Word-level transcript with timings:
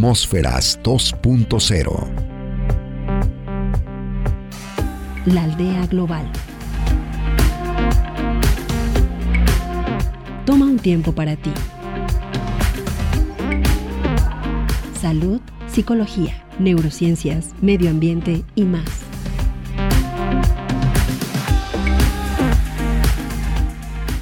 Atmósferas 0.00 0.80
2.0. 0.82 2.10
La 5.26 5.44
aldea 5.44 5.86
global. 5.88 6.26
Toma 10.46 10.64
un 10.64 10.78
tiempo 10.78 11.12
para 11.12 11.36
ti. 11.36 11.52
Salud, 14.98 15.42
psicología, 15.70 16.46
neurociencias, 16.58 17.48
medio 17.60 17.90
ambiente 17.90 18.42
y 18.54 18.64
más. 18.64 18.88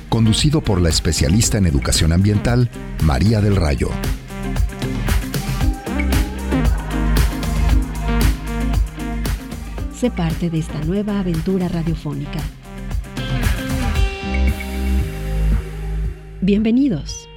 Conducido 0.09 0.61
por 0.61 0.81
la 0.81 0.89
especialista 0.89 1.57
en 1.57 1.67
educación 1.67 2.13
ambiental, 2.13 2.69
María 3.05 3.41
del 3.41 3.55
Rayo. 3.55 3.91
Sé 9.99 10.13
parte 10.13 10.49
de 10.49 10.61
esta 10.61 10.81
nueva 10.85 11.19
aventura 11.19 11.67
radiofónica. 11.67 12.39
Bienvenidos. 16.41 17.28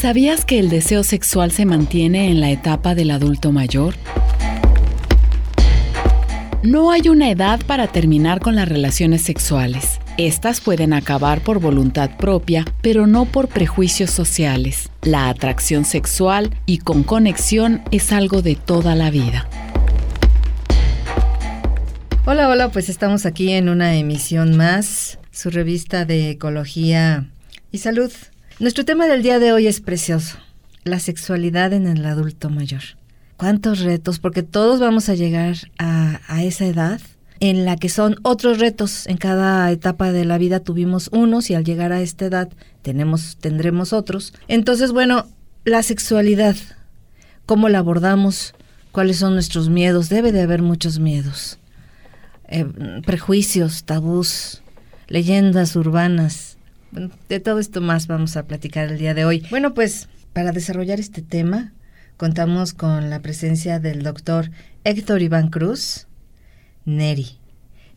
¿Sabías 0.00 0.44
que 0.44 0.60
el 0.60 0.68
deseo 0.68 1.02
sexual 1.02 1.50
se 1.50 1.66
mantiene 1.66 2.30
en 2.30 2.38
la 2.38 2.52
etapa 2.52 2.94
del 2.94 3.10
adulto 3.10 3.50
mayor? 3.50 3.96
No 6.62 6.92
hay 6.92 7.08
una 7.08 7.32
edad 7.32 7.58
para 7.66 7.88
terminar 7.88 8.38
con 8.38 8.54
las 8.54 8.68
relaciones 8.68 9.22
sexuales. 9.22 9.98
Estas 10.16 10.60
pueden 10.60 10.92
acabar 10.92 11.40
por 11.40 11.58
voluntad 11.58 12.16
propia, 12.16 12.64
pero 12.80 13.08
no 13.08 13.24
por 13.24 13.48
prejuicios 13.48 14.10
sociales. 14.10 14.88
La 15.02 15.28
atracción 15.30 15.84
sexual 15.84 16.54
y 16.64 16.78
con 16.78 17.02
conexión 17.02 17.82
es 17.90 18.12
algo 18.12 18.40
de 18.40 18.54
toda 18.54 18.94
la 18.94 19.10
vida. 19.10 19.48
Hola, 22.24 22.48
hola, 22.48 22.70
pues 22.70 22.88
estamos 22.88 23.26
aquí 23.26 23.50
en 23.50 23.68
una 23.68 23.96
emisión 23.96 24.56
más, 24.56 25.18
su 25.32 25.50
revista 25.50 26.04
de 26.04 26.30
ecología 26.30 27.26
y 27.72 27.78
salud 27.78 28.12
nuestro 28.60 28.84
tema 28.84 29.06
del 29.06 29.22
día 29.22 29.38
de 29.38 29.52
hoy 29.52 29.66
es 29.66 29.80
precioso, 29.80 30.36
la 30.84 30.98
sexualidad 30.98 31.72
en 31.72 31.86
el 31.86 32.04
adulto 32.04 32.50
mayor. 32.50 32.82
¿Cuántos 33.36 33.80
retos? 33.80 34.18
Porque 34.18 34.42
todos 34.42 34.80
vamos 34.80 35.08
a 35.08 35.14
llegar 35.14 35.56
a, 35.78 36.42
esa 36.42 36.66
edad 36.66 37.00
en 37.38 37.64
la 37.64 37.76
que 37.76 37.88
son 37.88 38.16
otros 38.22 38.58
retos. 38.58 39.06
En 39.06 39.16
cada 39.16 39.70
etapa 39.70 40.10
de 40.10 40.24
la 40.24 40.38
vida 40.38 40.58
tuvimos 40.58 41.08
unos 41.12 41.50
y 41.50 41.54
al 41.54 41.62
llegar 41.62 41.92
a 41.92 42.00
esta 42.00 42.26
edad 42.26 42.48
tenemos, 42.82 43.36
tendremos 43.40 43.92
otros. 43.92 44.34
Entonces, 44.48 44.90
bueno, 44.90 45.28
la 45.64 45.84
sexualidad, 45.84 46.56
¿cómo 47.46 47.68
la 47.68 47.78
abordamos? 47.78 48.54
¿Cuáles 48.90 49.18
son 49.18 49.34
nuestros 49.34 49.68
miedos? 49.68 50.08
Debe 50.08 50.32
de 50.32 50.42
haber 50.42 50.62
muchos 50.62 50.98
miedos. 50.98 51.60
Eh, 52.48 52.66
prejuicios, 53.06 53.84
tabús, 53.84 54.62
leyendas 55.06 55.76
urbanas, 55.76 56.57
de 56.90 57.40
todo 57.40 57.58
esto 57.58 57.80
más 57.80 58.06
vamos 58.06 58.36
a 58.36 58.46
platicar 58.46 58.88
el 58.88 58.98
día 58.98 59.14
de 59.14 59.24
hoy. 59.24 59.44
Bueno, 59.50 59.74
pues 59.74 60.08
para 60.32 60.52
desarrollar 60.52 61.00
este 61.00 61.22
tema 61.22 61.72
contamos 62.16 62.74
con 62.74 63.10
la 63.10 63.20
presencia 63.20 63.78
del 63.78 64.02
doctor 64.02 64.50
Héctor 64.84 65.22
Iván 65.22 65.50
Cruz 65.50 66.06
Neri. 66.84 67.28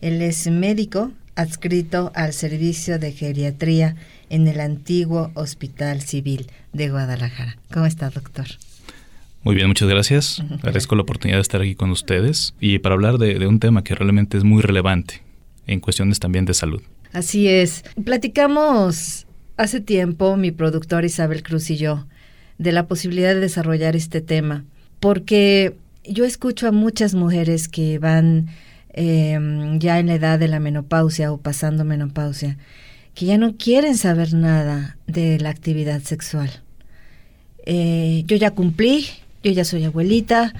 Él 0.01 0.21
es 0.21 0.47
médico 0.47 1.11
adscrito 1.35 2.11
al 2.15 2.33
servicio 2.33 2.99
de 2.99 3.11
geriatría 3.13 3.95
en 4.29 4.47
el 4.47 4.59
antiguo 4.59 5.31
Hospital 5.33 6.01
Civil 6.01 6.47
de 6.73 6.89
Guadalajara. 6.89 7.57
¿Cómo 7.73 7.85
está, 7.85 8.09
doctor? 8.09 8.47
Muy 9.43 9.55
bien, 9.55 9.67
muchas 9.67 9.89
gracias. 9.89 10.39
Agradezco 10.39 10.95
la 10.95 11.01
oportunidad 11.01 11.37
de 11.37 11.41
estar 11.41 11.61
aquí 11.61 11.75
con 11.75 11.89
ustedes 11.91 12.53
y 12.59 12.79
para 12.79 12.93
hablar 12.93 13.17
de 13.17 13.47
un 13.47 13.59
tema 13.59 13.83
que 13.83 13.95
realmente 13.95 14.37
es 14.37 14.43
muy 14.43 14.61
relevante 14.61 15.21
en 15.67 15.79
cuestiones 15.79 16.19
también 16.19 16.45
de 16.45 16.53
salud. 16.53 16.81
Así 17.13 17.47
es. 17.47 17.83
Platicamos 18.03 19.27
hace 19.57 19.81
tiempo, 19.81 20.37
mi 20.37 20.51
productor 20.51 21.05
Isabel 21.05 21.43
Cruz 21.43 21.69
y 21.69 21.77
yo, 21.77 22.05
de 22.57 22.71
la 22.71 22.87
posibilidad 22.87 23.33
de 23.33 23.41
desarrollar 23.41 23.95
este 23.95 24.21
tema, 24.21 24.63
porque 24.99 25.75
yo 26.03 26.25
escucho 26.25 26.67
a 26.67 26.71
muchas 26.71 27.13
mujeres 27.13 27.67
que 27.67 27.99
van 27.99 28.47
em, 28.93 29.79
ya 29.79 29.99
en 29.99 30.07
la 30.07 30.15
edad 30.15 30.39
de 30.39 30.47
la 30.47 30.59
menopausia 30.59 31.31
o 31.31 31.37
pasando 31.37 31.83
menopausia, 31.83 32.57
que 33.13 33.25
ya 33.25 33.37
no 33.37 33.57
quieren 33.57 33.97
saber 33.97 34.33
nada 34.33 34.97
de 35.07 35.37
la 35.39 35.49
actividad 35.49 36.01
sexual. 36.01 36.49
Eh, 37.65 38.23
yo 38.25 38.37
ya 38.37 38.51
cumplí, 38.51 39.05
yo 39.43 39.51
ya 39.51 39.65
soy 39.65 39.83
abuelita, 39.83 40.53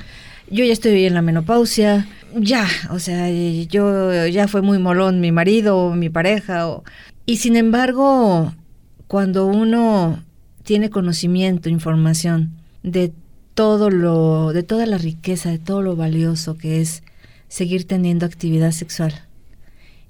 yo 0.51 0.65
ya 0.65 0.73
estoy 0.73 1.05
en 1.05 1.13
la 1.13 1.21
menopausia, 1.21 2.07
ya, 2.35 2.67
o 2.89 2.99
sea, 2.99 3.29
yo 3.29 4.27
ya 4.27 4.47
fue 4.47 4.61
muy 4.61 4.79
molón 4.79 5.21
mi 5.21 5.31
marido, 5.31 5.95
mi 5.95 6.09
pareja, 6.09 6.67
y 7.25 7.37
sin 7.37 7.55
embargo, 7.55 8.53
cuando 9.07 9.45
uno 9.45 10.21
tiene 10.63 10.89
conocimiento, 10.89 11.69
información 11.69 12.51
de 12.83 13.13
todo 13.53 13.89
lo, 13.89 14.51
de 14.53 14.63
toda 14.63 14.85
la 14.85 14.97
riqueza, 14.97 15.49
de 15.49 15.59
todo 15.59 15.81
lo 15.81 15.95
valioso 15.95 16.57
que 16.57 16.81
es 16.81 17.03
seguir 17.47 17.85
teniendo 17.85 18.25
actividad 18.25 18.71
sexual 18.71 19.13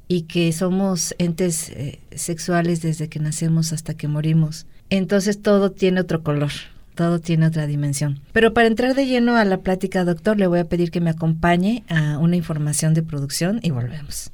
y 0.07 0.23
que 0.23 0.51
somos 0.53 1.15
entes 1.19 1.69
eh, 1.69 1.99
sexuales 2.15 2.81
desde 2.81 3.09
que 3.09 3.19
nacemos 3.19 3.73
hasta 3.73 3.93
que 3.93 4.07
morimos, 4.07 4.65
entonces 4.89 5.41
todo 5.41 5.71
tiene 5.71 6.01
otro 6.01 6.23
color 6.23 6.51
todo 7.01 7.19
tiene 7.19 7.47
otra 7.47 7.65
dimensión. 7.65 8.19
Pero 8.31 8.53
para 8.53 8.67
entrar 8.67 8.93
de 8.93 9.07
lleno 9.07 9.35
a 9.35 9.43
la 9.43 9.61
plática, 9.61 10.05
doctor, 10.05 10.37
le 10.37 10.45
voy 10.45 10.59
a 10.59 10.65
pedir 10.65 10.91
que 10.91 11.01
me 11.01 11.09
acompañe 11.09 11.83
a 11.89 12.19
una 12.19 12.35
información 12.35 12.93
de 12.93 13.01
producción 13.01 13.59
y 13.63 13.71
volvemos. 13.71 14.31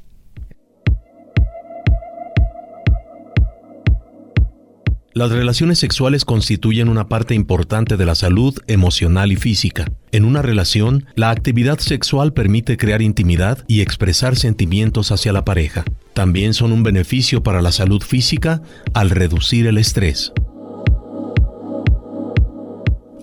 Las 5.13 5.31
relaciones 5.31 5.79
sexuales 5.79 6.25
constituyen 6.25 6.89
una 6.89 7.07
parte 7.07 7.35
importante 7.35 7.95
de 7.95 8.05
la 8.05 8.15
salud 8.15 8.53
emocional 8.67 9.31
y 9.31 9.37
física. 9.37 9.85
En 10.11 10.25
una 10.25 10.41
relación, 10.41 11.05
la 11.15 11.29
actividad 11.29 11.79
sexual 11.79 12.33
permite 12.33 12.75
crear 12.75 13.01
intimidad 13.01 13.63
y 13.69 13.79
expresar 13.79 14.35
sentimientos 14.35 15.13
hacia 15.13 15.31
la 15.31 15.45
pareja. 15.45 15.85
También 16.13 16.53
son 16.53 16.73
un 16.73 16.83
beneficio 16.83 17.43
para 17.43 17.61
la 17.61 17.71
salud 17.71 18.01
física 18.01 18.61
al 18.93 19.09
reducir 19.09 19.67
el 19.67 19.77
estrés. 19.77 20.33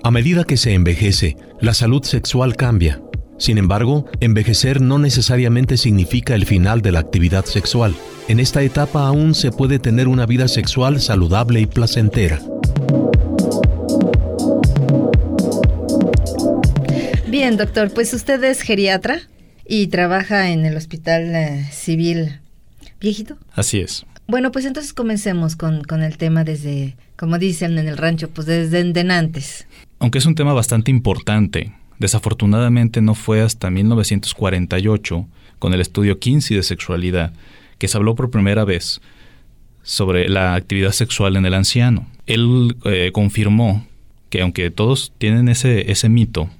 A 0.06 0.10
medida 0.10 0.44
que 0.44 0.58
se 0.58 0.74
envejece, 0.74 1.38
la 1.62 1.72
salud 1.72 2.02
sexual 2.02 2.56
cambia. 2.56 3.00
Sin 3.38 3.56
embargo, 3.56 4.04
envejecer 4.20 4.82
no 4.82 4.98
necesariamente 4.98 5.78
significa 5.78 6.34
el 6.34 6.44
final 6.44 6.82
de 6.82 6.92
la 6.92 6.98
actividad 6.98 7.46
sexual. 7.46 7.94
En 8.28 8.38
esta 8.38 8.60
etapa 8.60 9.06
aún 9.06 9.34
se 9.34 9.50
puede 9.50 9.78
tener 9.78 10.06
una 10.06 10.26
vida 10.26 10.46
sexual 10.46 11.00
saludable 11.00 11.60
y 11.60 11.66
placentera. 11.66 12.38
Bien, 17.26 17.56
doctor, 17.56 17.90
pues 17.90 18.12
usted 18.12 18.44
es 18.44 18.60
geriatra 18.60 19.22
y 19.66 19.86
trabaja 19.86 20.50
en 20.50 20.66
el 20.66 20.76
Hospital 20.76 21.34
eh, 21.34 21.70
Civil 21.72 22.40
Viejito. 23.00 23.38
Así 23.54 23.80
es. 23.80 24.04
Bueno, 24.26 24.52
pues 24.52 24.66
entonces 24.66 24.92
comencemos 24.92 25.56
con, 25.56 25.82
con 25.82 26.02
el 26.02 26.18
tema 26.18 26.44
desde, 26.44 26.94
como 27.16 27.38
dicen 27.38 27.78
en 27.78 27.88
el 27.88 27.96
rancho, 27.96 28.28
pues 28.28 28.46
desde 28.46 29.00
antes. 29.10 29.66
Aunque 30.04 30.18
es 30.18 30.26
un 30.26 30.34
tema 30.34 30.52
bastante 30.52 30.90
importante, 30.90 31.72
desafortunadamente 31.98 33.00
no 33.00 33.14
fue 33.14 33.40
hasta 33.40 33.70
1948, 33.70 35.26
con 35.58 35.72
el 35.72 35.80
estudio 35.80 36.18
Kinsey 36.18 36.58
de 36.58 36.62
sexualidad, 36.62 37.32
que 37.78 37.88
se 37.88 37.96
habló 37.96 38.14
por 38.14 38.30
primera 38.30 38.66
vez 38.66 39.00
sobre 39.82 40.28
la 40.28 40.56
actividad 40.56 40.92
sexual 40.92 41.36
en 41.36 41.46
el 41.46 41.54
anciano. 41.54 42.06
Él 42.26 42.76
eh, 42.84 43.12
confirmó 43.14 43.86
que 44.28 44.42
aunque 44.42 44.70
todos 44.70 45.10
tienen 45.16 45.48
ese, 45.48 45.90
ese 45.90 46.10
mito 46.10 46.50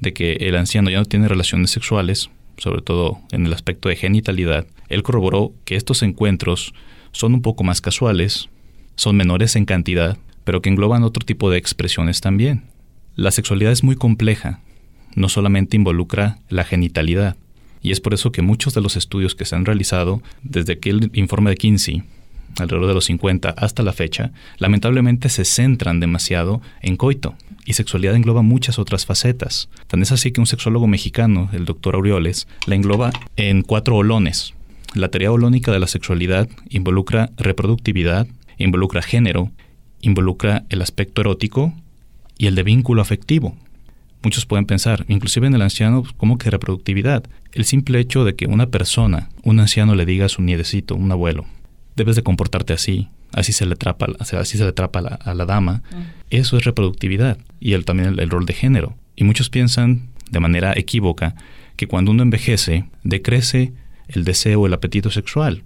de 0.00 0.12
que 0.12 0.34
el 0.34 0.54
anciano 0.54 0.90
ya 0.90 0.98
no 0.98 1.06
tiene 1.06 1.28
relaciones 1.28 1.70
sexuales, 1.70 2.28
sobre 2.58 2.82
todo 2.82 3.20
en 3.30 3.46
el 3.46 3.54
aspecto 3.54 3.88
de 3.88 3.96
genitalidad, 3.96 4.66
él 4.90 5.02
corroboró 5.02 5.54
que 5.64 5.76
estos 5.76 6.02
encuentros 6.02 6.74
son 7.12 7.32
un 7.32 7.40
poco 7.40 7.64
más 7.64 7.80
casuales, 7.80 8.50
son 8.96 9.16
menores 9.16 9.56
en 9.56 9.64
cantidad, 9.64 10.18
pero 10.44 10.60
que 10.60 10.68
engloban 10.68 11.04
otro 11.04 11.24
tipo 11.24 11.50
de 11.50 11.56
expresiones 11.56 12.20
también. 12.20 12.70
La 13.14 13.30
sexualidad 13.30 13.72
es 13.72 13.84
muy 13.84 13.96
compleja, 13.96 14.60
no 15.14 15.28
solamente 15.28 15.76
involucra 15.76 16.38
la 16.48 16.64
genitalidad, 16.64 17.36
y 17.82 17.90
es 17.90 18.00
por 18.00 18.14
eso 18.14 18.32
que 18.32 18.40
muchos 18.40 18.72
de 18.72 18.80
los 18.80 18.96
estudios 18.96 19.34
que 19.34 19.44
se 19.44 19.54
han 19.54 19.66
realizado 19.66 20.22
desde 20.42 20.74
aquel 20.74 21.10
informe 21.12 21.50
de 21.50 21.56
Kinsey 21.56 22.04
alrededor 22.58 22.88
de 22.88 22.94
los 22.94 23.06
50 23.06 23.50
hasta 23.50 23.82
la 23.82 23.92
fecha, 23.92 24.32
lamentablemente 24.58 25.28
se 25.28 25.44
centran 25.44 26.00
demasiado 26.00 26.60
en 26.80 26.96
coito. 26.96 27.34
Y 27.64 27.74
sexualidad 27.74 28.14
engloba 28.14 28.42
muchas 28.42 28.78
otras 28.78 29.06
facetas. 29.06 29.68
Tan 29.86 30.02
es 30.02 30.12
así 30.12 30.32
que 30.32 30.40
un 30.40 30.46
sexólogo 30.46 30.86
mexicano, 30.86 31.48
el 31.52 31.64
doctor 31.64 31.94
Aureoles, 31.94 32.48
la 32.66 32.74
engloba 32.74 33.12
en 33.36 33.62
cuatro 33.62 33.96
olones. 33.96 34.54
La 34.94 35.08
teoría 35.08 35.32
olónica 35.32 35.72
de 35.72 35.78
la 35.78 35.86
sexualidad 35.86 36.48
involucra 36.68 37.30
reproductividad, 37.36 38.26
involucra 38.58 39.00
género, 39.00 39.50
involucra 40.00 40.64
el 40.68 40.82
aspecto 40.82 41.20
erótico 41.20 41.72
y 42.42 42.48
el 42.48 42.56
de 42.56 42.64
vínculo 42.64 43.00
afectivo. 43.00 43.54
Muchos 44.24 44.46
pueden 44.46 44.66
pensar, 44.66 45.04
inclusive 45.06 45.46
en 45.46 45.54
el 45.54 45.62
anciano, 45.62 46.02
como 46.16 46.38
que 46.38 46.50
reproductividad. 46.50 47.22
El 47.52 47.64
simple 47.64 48.00
hecho 48.00 48.24
de 48.24 48.34
que 48.34 48.46
una 48.46 48.66
persona, 48.66 49.28
un 49.44 49.60
anciano 49.60 49.94
le 49.94 50.04
diga 50.04 50.26
a 50.26 50.28
su 50.28 50.42
nietecito, 50.42 50.96
un 50.96 51.12
abuelo, 51.12 51.46
debes 51.94 52.16
de 52.16 52.24
comportarte 52.24 52.72
así, 52.72 53.08
así 53.32 53.52
se 53.52 53.64
le 53.64 53.74
atrapa, 53.74 54.08
así 54.18 54.58
se 54.58 54.64
le 54.64 54.70
atrapa 54.70 54.98
a 54.98 55.34
la, 55.34 55.46
dama, 55.46 55.84
eso 56.30 56.56
es 56.56 56.64
reproductividad 56.64 57.38
y 57.60 57.74
el, 57.74 57.84
también 57.84 58.18
el, 58.18 58.28
rol 58.28 58.44
de 58.44 58.54
género. 58.54 58.96
Y 59.14 59.22
muchos 59.22 59.48
piensan 59.48 60.08
de 60.32 60.40
manera 60.40 60.72
equívoca 60.74 61.36
que 61.76 61.86
cuando 61.86 62.10
uno 62.10 62.24
envejece, 62.24 62.86
decrece 63.04 63.72
el 64.08 64.24
deseo, 64.24 64.66
el 64.66 64.74
apetito 64.74 65.12
sexual, 65.12 65.62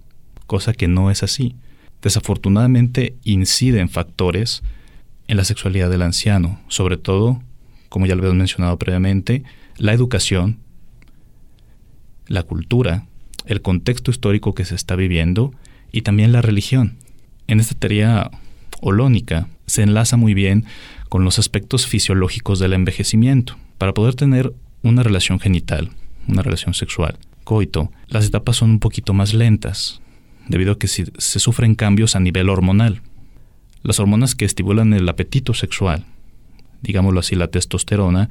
cosa 0.47 0.75
que 0.75 0.89
no 0.89 1.11
es 1.11 1.23
así. 1.23 1.57
Desafortunadamente 2.03 3.15
inciden 3.25 3.89
factores 3.89 4.63
en 5.29 5.37
la 5.37 5.45
sexualidad 5.45 5.91
del 5.91 6.03
anciano, 6.03 6.61
sobre 6.69 6.97
todo 6.97 7.41
como 7.89 8.07
ya 8.07 8.15
lo 8.15 8.21
habíamos 8.21 8.39
mencionado 8.39 8.79
previamente, 8.79 9.43
la 9.79 9.93
educación, 9.93 10.59
la 12.27 12.43
cultura, 12.43 13.07
el 13.47 13.63
contexto 13.63 14.11
histórico 14.11 14.55
que 14.55 14.65
se 14.65 14.75
está 14.75 14.97
viviendo 14.97 15.55
y 15.93 16.03
también 16.03 16.33
la 16.33 16.43
religión. 16.43 16.97
En 17.47 17.61
esta 17.61 17.75
teoría 17.75 18.31
holónica 18.81 19.49
se 19.67 19.83
enlaza 19.83 20.17
muy 20.17 20.35
bien 20.35 20.65
con 21.09 21.25
los 21.25 21.39
aspectos 21.39 21.87
fisiológicos 21.87 22.59
del 22.59 22.73
envejecimiento. 22.73 23.57
Para 23.79 23.95
poder 23.95 24.15
tener 24.15 24.53
una 24.83 25.03
relación 25.03 25.39
genital, 25.41 25.91
una 26.29 26.43
relación 26.43 26.75
sexual, 26.75 27.19
coito, 27.45 27.93
las 28.09 28.27
etapas 28.27 28.57
son 28.57 28.71
un 28.71 28.81
poquito 28.81 29.15
más 29.15 29.33
lentas, 29.33 30.01
debido 30.49 30.73
a 30.73 30.79
que 30.79 30.89
se 30.89 31.41
sufren 31.41 31.75
cambios 31.75 32.17
a 32.17 32.21
nivel 32.21 32.49
hormonal. 32.49 33.01
Las 33.87 34.01
hormonas 34.01 34.35
que 34.35 34.45
estimulan 34.45 34.93
el 34.93 35.09
apetito 35.09 35.55
sexual 35.55 36.05
digámoslo 36.83 37.21
así, 37.21 37.35
la 37.35 37.49
testosterona, 37.49 38.29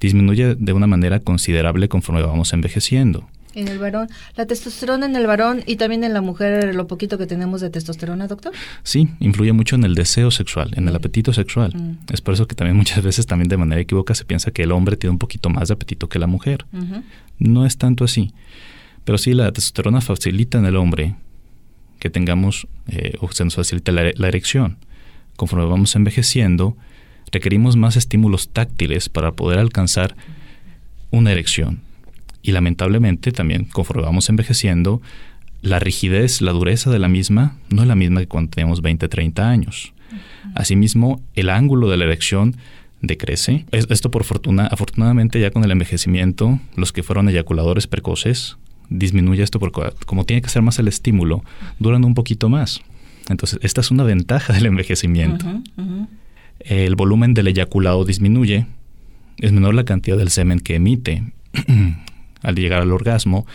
disminuye 0.00 0.54
de 0.56 0.72
una 0.72 0.86
manera 0.86 1.20
considerable 1.20 1.88
conforme 1.88 2.22
vamos 2.22 2.52
envejeciendo. 2.52 3.28
En 3.54 3.68
el 3.68 3.78
varón, 3.78 4.08
la 4.34 4.46
testosterona 4.46 5.06
en 5.06 5.14
el 5.14 5.28
varón 5.28 5.62
y 5.64 5.76
también 5.76 6.02
en 6.02 6.12
la 6.12 6.20
mujer, 6.20 6.74
lo 6.74 6.88
poquito 6.88 7.18
que 7.18 7.26
tenemos 7.26 7.60
de 7.60 7.70
testosterona, 7.70 8.26
doctor. 8.26 8.52
Sí, 8.82 9.10
influye 9.20 9.52
mucho 9.52 9.76
en 9.76 9.84
el 9.84 9.94
deseo 9.94 10.32
sexual, 10.32 10.72
en 10.74 10.88
el 10.88 10.96
apetito 10.96 11.32
sexual. 11.32 11.72
Mm. 11.72 12.12
Es 12.12 12.20
por 12.20 12.34
eso 12.34 12.48
que 12.48 12.56
también 12.56 12.76
muchas 12.76 13.04
veces 13.04 13.26
también 13.26 13.48
de 13.48 13.56
manera 13.56 13.80
equivocada 13.80 14.16
se 14.16 14.24
piensa 14.24 14.50
que 14.50 14.64
el 14.64 14.72
hombre 14.72 14.96
tiene 14.96 15.12
un 15.12 15.20
poquito 15.20 15.50
más 15.50 15.68
de 15.68 15.74
apetito 15.74 16.08
que 16.08 16.18
la 16.18 16.26
mujer. 16.26 16.66
No 17.38 17.64
es 17.64 17.78
tanto 17.78 18.02
así. 18.02 18.32
Pero 19.04 19.18
sí, 19.18 19.34
la 19.34 19.52
testosterona 19.52 20.00
facilita 20.00 20.58
en 20.58 20.64
el 20.64 20.74
hombre 20.74 21.14
que 22.04 22.10
tengamos, 22.10 22.68
eh, 22.88 23.14
o 23.22 23.32
se 23.32 23.44
nos 23.44 23.54
facilita 23.54 23.90
la, 23.90 24.12
la 24.14 24.28
erección. 24.28 24.76
Conforme 25.36 25.64
vamos 25.64 25.96
envejeciendo, 25.96 26.76
requerimos 27.32 27.76
más 27.76 27.96
estímulos 27.96 28.50
táctiles 28.50 29.08
para 29.08 29.32
poder 29.32 29.58
alcanzar 29.58 30.14
una 31.10 31.32
erección. 31.32 31.80
Y 32.42 32.52
lamentablemente 32.52 33.32
también 33.32 33.64
conforme 33.64 34.02
vamos 34.02 34.28
envejeciendo, 34.28 35.00
la 35.62 35.78
rigidez, 35.78 36.42
la 36.42 36.52
dureza 36.52 36.90
de 36.90 36.98
la 36.98 37.08
misma 37.08 37.56
no 37.70 37.80
es 37.80 37.88
la 37.88 37.94
misma 37.94 38.20
que 38.20 38.26
cuando 38.26 38.50
tenemos 38.50 38.82
20, 38.82 39.08
30 39.08 39.48
años. 39.48 39.94
Asimismo, 40.54 41.22
el 41.34 41.48
ángulo 41.48 41.88
de 41.88 41.96
la 41.96 42.04
erección 42.04 42.54
decrece. 43.00 43.64
Esto 43.72 44.10
por 44.10 44.24
fortuna, 44.24 44.66
afortunadamente 44.66 45.40
ya 45.40 45.50
con 45.50 45.64
el 45.64 45.70
envejecimiento, 45.70 46.60
los 46.76 46.92
que 46.92 47.02
fueron 47.02 47.30
eyaculadores 47.30 47.86
precoces, 47.86 48.58
disminuye 48.88 49.42
esto 49.42 49.58
porque 49.58 49.82
como 50.06 50.24
tiene 50.24 50.42
que 50.42 50.48
ser 50.48 50.62
más 50.62 50.78
el 50.78 50.88
estímulo, 50.88 51.44
duran 51.78 52.04
un 52.04 52.14
poquito 52.14 52.48
más. 52.48 52.80
Entonces, 53.28 53.58
esta 53.62 53.80
es 53.80 53.90
una 53.90 54.04
ventaja 54.04 54.52
del 54.52 54.66
envejecimiento 54.66 55.46
el 56.60 56.96
volumen 56.96 57.34
del 57.34 57.48
eyaculado 57.48 58.04
disminuye, 58.04 58.66
es 59.38 59.52
menor 59.52 59.74
la 59.74 59.84
cantidad 59.84 60.16
del 60.16 60.30
semen 60.30 60.60
que 60.60 60.76
emite 60.76 61.32
al 62.42 62.54
llegar 62.54 62.80
al 62.80 62.92
orgasmo 62.92 63.46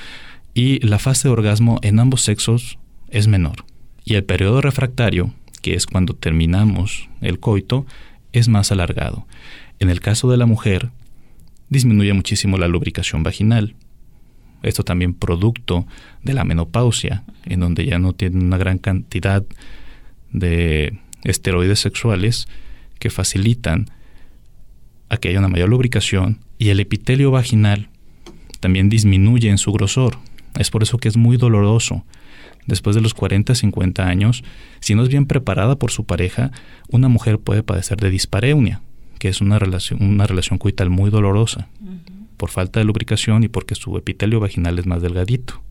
y 0.54 0.86
la 0.86 1.00
fase 1.00 1.28
de 1.28 1.34
orgasmo 1.34 1.80
en 1.82 2.00
ambos 2.00 2.22
sexos 2.22 2.78
es 3.10 3.28
menor. 3.28 3.66
Y 4.04 4.16
el 4.16 4.24
periodo 4.24 4.62
refractario, 4.62 5.34
que 5.62 5.76
es 5.76 5.86
cuando 5.86 6.16
terminamos 6.16 7.10
el 7.22 7.40
coito, 7.40 7.86
es 8.34 8.48
más 8.48 8.72
alargado. 8.72 9.26
En 9.80 9.90
el 9.90 10.02
caso 10.02 10.30
de 10.30 10.38
la 10.38 10.46
mujer, 10.46 10.90
disminuye 11.70 12.14
muchísimo 12.14 12.58
la 12.58 12.68
lubricación 12.68 13.24
vaginal. 13.24 13.76
Esto 14.64 14.84
también 14.84 15.14
producto 15.14 15.86
de 16.24 16.34
la 16.34 16.44
menopausia, 16.44 17.24
en 17.46 17.62
donde 17.62 17.86
ya 17.86 18.00
no 18.00 18.14
tiene 18.14 18.44
una 18.44 18.58
gran 18.58 18.78
cantidad 18.78 19.44
de 20.32 21.00
esteroides 21.24 21.80
sexuales 21.80 22.48
que 23.00 23.10
facilitan 23.10 23.90
a 25.10 25.18
que 25.18 25.30
haya 25.30 25.40
una 25.40 25.48
mayor 25.48 25.70
lubricación 25.70 26.40
y 26.58 26.70
el 26.70 26.80
epitelio 26.80 27.32
vaginal 27.32 27.90
también 28.60 28.90
disminuye 28.90 29.50
en 29.50 29.58
su 29.58 29.72
grosor. 29.72 30.18
Es 30.58 30.70
por 30.70 30.84
eso 30.84 30.98
que 30.98 31.08
es 31.08 31.18
muy 31.18 31.38
doloroso. 31.38 32.04
Después 32.68 32.96
de 32.96 33.02
los 33.02 33.14
40, 33.14 33.56
50 33.56 34.08
años, 34.08 34.44
si 34.80 34.94
no 34.94 35.04
es 35.04 35.10
bien 35.10 35.26
preparada 35.26 35.78
por 35.78 35.92
su 35.92 36.06
pareja, 36.06 36.52
una 36.90 37.08
mujer 37.08 37.40
puede 37.40 37.64
padecer 37.64 37.98
de 37.98 38.12
dispareunia, 38.12 38.82
que 39.18 39.30
es 39.30 39.42
una 39.42 39.58
relación, 39.58 40.04
una 40.04 40.28
relación 40.28 40.60
coital 40.60 40.90
muy 40.90 41.10
dolorosa, 41.10 41.70
por 42.40 42.50
falta 42.50 42.80
de 42.80 42.86
lubricación 42.86 43.44
y 43.44 43.50
porque 43.50 43.76
su 43.76 43.96
epitelio 43.98 44.40
vaginal 44.40 44.80
es 44.80 44.88
más 44.88 45.02
delgadito. 45.02 45.62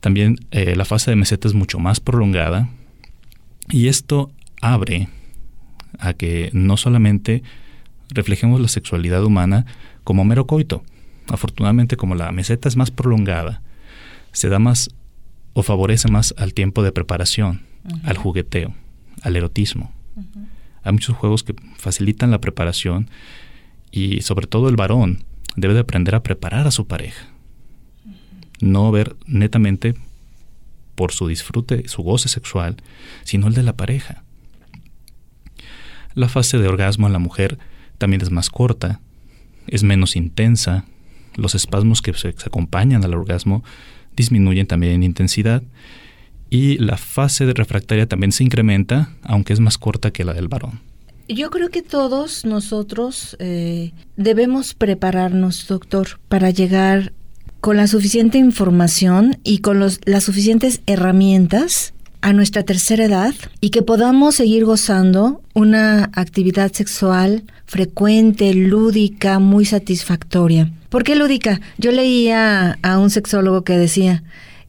También 0.00 0.36
eh, 0.50 0.74
la 0.74 0.84
fase 0.84 1.12
de 1.12 1.16
meseta 1.16 1.46
es 1.46 1.54
mucho 1.54 1.78
más 1.78 2.00
prolongada 2.00 2.68
y 3.68 3.86
esto 3.86 4.32
abre 4.60 5.08
a 6.00 6.14
que 6.14 6.50
no 6.52 6.76
solamente 6.76 7.44
reflejemos 8.08 8.60
la 8.60 8.66
sexualidad 8.66 9.24
humana 9.24 9.66
como 10.02 10.24
mero 10.24 10.46
coito. 10.48 10.82
Afortunadamente, 11.28 11.96
como 11.96 12.16
la 12.16 12.32
meseta 12.32 12.68
es 12.68 12.76
más 12.76 12.90
prolongada, 12.90 13.62
se 14.32 14.48
da 14.48 14.58
más 14.58 14.90
o 15.52 15.62
favorece 15.62 16.08
más 16.08 16.34
al 16.38 16.54
tiempo 16.54 16.82
de 16.82 16.90
preparación, 16.90 17.62
al 18.02 18.16
jugueteo, 18.16 18.74
al 19.22 19.36
erotismo. 19.36 19.92
Hay 20.82 20.92
muchos 20.92 21.16
juegos 21.16 21.44
que 21.44 21.54
facilitan 21.76 22.32
la 22.32 22.40
preparación 22.40 23.08
y 23.90 24.22
sobre 24.22 24.46
todo 24.46 24.68
el 24.68 24.76
varón 24.76 25.24
debe 25.56 25.74
de 25.74 25.80
aprender 25.80 26.14
a 26.14 26.22
preparar 26.22 26.66
a 26.66 26.70
su 26.70 26.86
pareja. 26.86 27.28
No 28.60 28.90
ver 28.90 29.16
netamente 29.26 29.94
por 30.94 31.12
su 31.12 31.28
disfrute, 31.28 31.88
su 31.88 32.02
goce 32.02 32.28
sexual, 32.28 32.76
sino 33.24 33.48
el 33.48 33.54
de 33.54 33.62
la 33.62 33.76
pareja. 33.76 34.22
La 36.14 36.28
fase 36.28 36.58
de 36.58 36.68
orgasmo 36.68 37.06
en 37.06 37.12
la 37.12 37.18
mujer 37.18 37.58
también 37.98 38.20
es 38.22 38.30
más 38.30 38.50
corta, 38.50 39.00
es 39.66 39.82
menos 39.82 40.16
intensa, 40.16 40.84
los 41.36 41.54
espasmos 41.54 42.02
que 42.02 42.12
se, 42.14 42.28
acompañan 42.28 43.04
al 43.04 43.14
orgasmo 43.14 43.64
disminuyen 44.16 44.66
también 44.66 44.94
en 44.94 45.02
intensidad 45.02 45.62
y 46.50 46.78
la 46.78 46.96
fase 46.96 47.46
de 47.46 47.54
refractaria 47.54 48.08
también 48.08 48.32
se 48.32 48.42
incrementa, 48.42 49.10
aunque 49.22 49.52
es 49.52 49.60
más 49.60 49.78
corta 49.78 50.10
que 50.10 50.24
la 50.24 50.34
del 50.34 50.48
varón. 50.48 50.80
Yo 51.28 51.50
creo 51.50 51.68
que 51.68 51.82
todos 51.82 52.44
nosotros 52.44 53.36
eh, 53.38 53.92
debemos 54.16 54.74
prepararnos, 54.74 55.66
doctor, 55.66 56.20
para 56.28 56.50
llegar 56.50 57.12
con 57.60 57.76
la 57.76 57.86
suficiente 57.86 58.38
información 58.38 59.38
y 59.44 59.58
con 59.58 59.78
los, 59.78 60.00
las 60.04 60.24
suficientes 60.24 60.80
herramientas 60.86 61.94
a 62.22 62.32
nuestra 62.32 62.62
tercera 62.64 63.04
edad 63.04 63.34
y 63.60 63.70
que 63.70 63.82
podamos 63.82 64.34
seguir 64.34 64.64
gozando 64.64 65.42
una 65.54 66.10
actividad 66.14 66.72
sexual 66.72 67.44
frecuente, 67.66 68.52
lúdica, 68.54 69.38
muy 69.38 69.64
satisfactoria. 69.64 70.72
¿Por 70.88 71.04
qué 71.04 71.16
lúdica? 71.16 71.60
Yo 71.78 71.92
leía 71.92 72.78
a 72.82 72.98
un 72.98 73.10
sexólogo 73.10 73.62
que 73.62 73.78
decía 73.78 74.22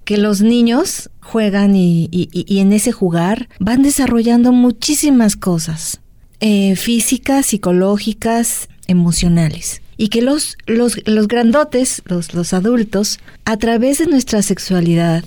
que 0.05 0.17
los 0.17 0.41
niños 0.41 1.09
juegan 1.19 1.75
y, 1.75 2.09
en 2.47 2.73
ese 2.73 2.91
jugar 2.91 3.49
van 3.59 3.81
desarrollando 3.81 4.51
muchísimas 4.51 5.35
cosas 5.35 6.00
eh, 6.41 6.75
físicas, 6.75 7.45
psicológicas, 7.45 8.67
emocionales. 8.87 9.81
Y 9.97 10.09
que 10.09 10.21
los, 10.21 10.57
los, 10.65 10.97
los 11.07 11.27
grandotes, 11.27 12.01
los, 12.05 12.33
los 12.33 12.53
adultos, 12.53 13.19
a 13.45 13.57
través 13.57 13.99
de 13.99 14.07
nuestra 14.07 14.41
sexualidad 14.41 15.23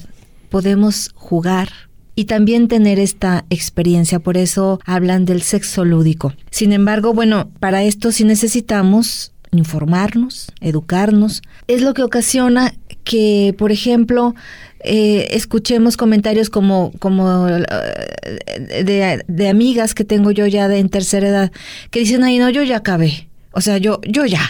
podemos 0.50 1.10
jugar, 1.14 1.70
y 2.16 2.26
también 2.26 2.68
tener 2.68 2.98
esta 2.98 3.44
experiencia. 3.50 4.20
Por 4.20 4.36
eso 4.36 4.80
hablan 4.84 5.24
del 5.24 5.42
sexo 5.42 5.84
lúdico. 5.84 6.32
Sin 6.50 6.72
embargo, 6.72 7.12
bueno, 7.12 7.50
para 7.60 7.82
esto 7.82 8.12
sí 8.12 8.24
necesitamos 8.24 9.32
informarnos, 9.50 10.52
educarnos. 10.60 11.42
Es 11.68 11.82
lo 11.82 11.94
que 11.94 12.02
ocasiona 12.02 12.74
que, 13.04 13.54
por 13.56 13.70
ejemplo, 13.70 14.34
eh, 14.80 15.28
escuchemos 15.30 15.96
comentarios 15.96 16.50
como, 16.50 16.92
como 16.98 17.48
eh, 17.48 19.24
de, 19.26 19.48
amigas 19.48 19.94
que 19.94 20.04
tengo 20.04 20.30
yo 20.30 20.46
ya 20.46 20.68
de 20.68 20.78
en 20.78 20.88
tercera 20.88 21.28
edad, 21.28 21.52
que 21.90 22.00
dicen, 22.00 22.24
ay, 22.24 22.38
no, 22.38 22.50
yo 22.50 22.62
ya 22.62 22.78
acabé. 22.78 23.28
O 23.52 23.60
sea, 23.60 23.78
yo, 23.78 24.00
yo 24.06 24.26
ya. 24.26 24.42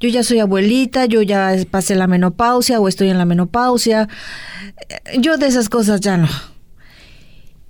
Yo 0.00 0.08
ya 0.08 0.22
soy 0.22 0.40
abuelita, 0.40 1.06
yo 1.06 1.22
ya 1.22 1.54
pasé 1.70 1.94
la 1.94 2.06
menopausia 2.06 2.80
o 2.80 2.88
estoy 2.88 3.10
en 3.10 3.18
la 3.18 3.24
menopausia. 3.24 4.08
Yo 5.18 5.38
de 5.38 5.46
esas 5.46 5.68
cosas 5.68 6.00
ya 6.00 6.16
no. 6.16 6.28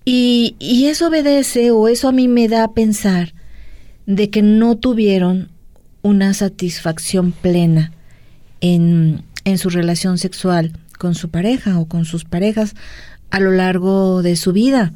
Y, 0.04 0.56
y 0.58 0.86
eso 0.86 1.08
obedece 1.08 1.70
o 1.70 1.86
eso 1.88 2.08
a 2.08 2.12
mí 2.12 2.28
me 2.28 2.48
da 2.48 2.64
a 2.64 2.72
pensar 2.72 3.34
de 4.06 4.30
que 4.30 4.42
no 4.42 4.76
tuvieron 4.76 5.50
una 6.02 6.34
satisfacción 6.34 7.32
plena 7.32 7.92
en, 8.60 9.22
en 9.44 9.58
su 9.58 9.70
relación 9.70 10.18
sexual 10.18 10.72
con 10.98 11.14
su 11.14 11.28
pareja 11.28 11.78
o 11.78 11.86
con 11.86 12.04
sus 12.04 12.24
parejas 12.24 12.74
a 13.30 13.40
lo 13.40 13.50
largo 13.50 14.22
de 14.22 14.36
su 14.36 14.52
vida. 14.52 14.92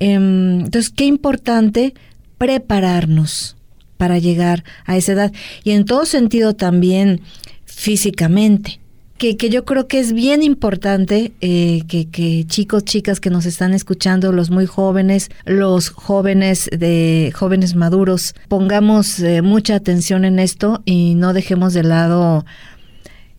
Em, 0.00 0.60
entonces, 0.60 0.90
qué 0.90 1.04
importante 1.04 1.94
prepararnos 2.38 3.56
para 3.96 4.18
llegar 4.18 4.64
a 4.84 4.96
esa 4.96 5.12
edad 5.12 5.32
y 5.62 5.70
en 5.70 5.84
todo 5.84 6.04
sentido 6.04 6.54
también 6.54 7.20
físicamente. 7.64 8.80
Que, 9.16 9.36
que 9.36 9.48
yo 9.48 9.64
creo 9.64 9.86
que 9.86 10.00
es 10.00 10.12
bien 10.12 10.42
importante 10.42 11.32
eh, 11.40 11.82
que, 11.86 12.10
que, 12.10 12.44
chicos, 12.46 12.84
chicas 12.84 13.20
que 13.20 13.30
nos 13.30 13.46
están 13.46 13.72
escuchando, 13.72 14.32
los 14.32 14.50
muy 14.50 14.66
jóvenes, 14.66 15.30
los 15.46 15.88
jóvenes 15.88 16.68
de 16.76 17.32
jóvenes 17.32 17.76
maduros, 17.76 18.34
pongamos 18.48 19.20
eh, 19.20 19.40
mucha 19.40 19.76
atención 19.76 20.24
en 20.24 20.40
esto 20.40 20.82
y 20.84 21.14
no 21.14 21.32
dejemos 21.32 21.74
de 21.74 21.84
lado 21.84 22.44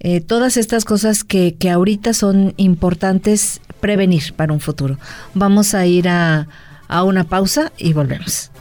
eh, 0.08 0.22
todas 0.22 0.56
estas 0.56 0.86
cosas 0.86 1.24
que, 1.24 1.56
que 1.56 1.72
ahorita 1.72 2.14
son 2.14 2.54
importantes 2.58 3.60
prevenir 3.80 4.34
para 4.36 4.54
un 4.54 4.60
futuro. 4.60 5.00
Vamos 5.34 5.74
a 5.74 5.88
ir 5.88 6.08
a, 6.10 6.48
a 6.88 7.04
una 7.04 7.24
pausa 7.24 7.72
y 7.76 7.94
volvemos. 7.94 8.52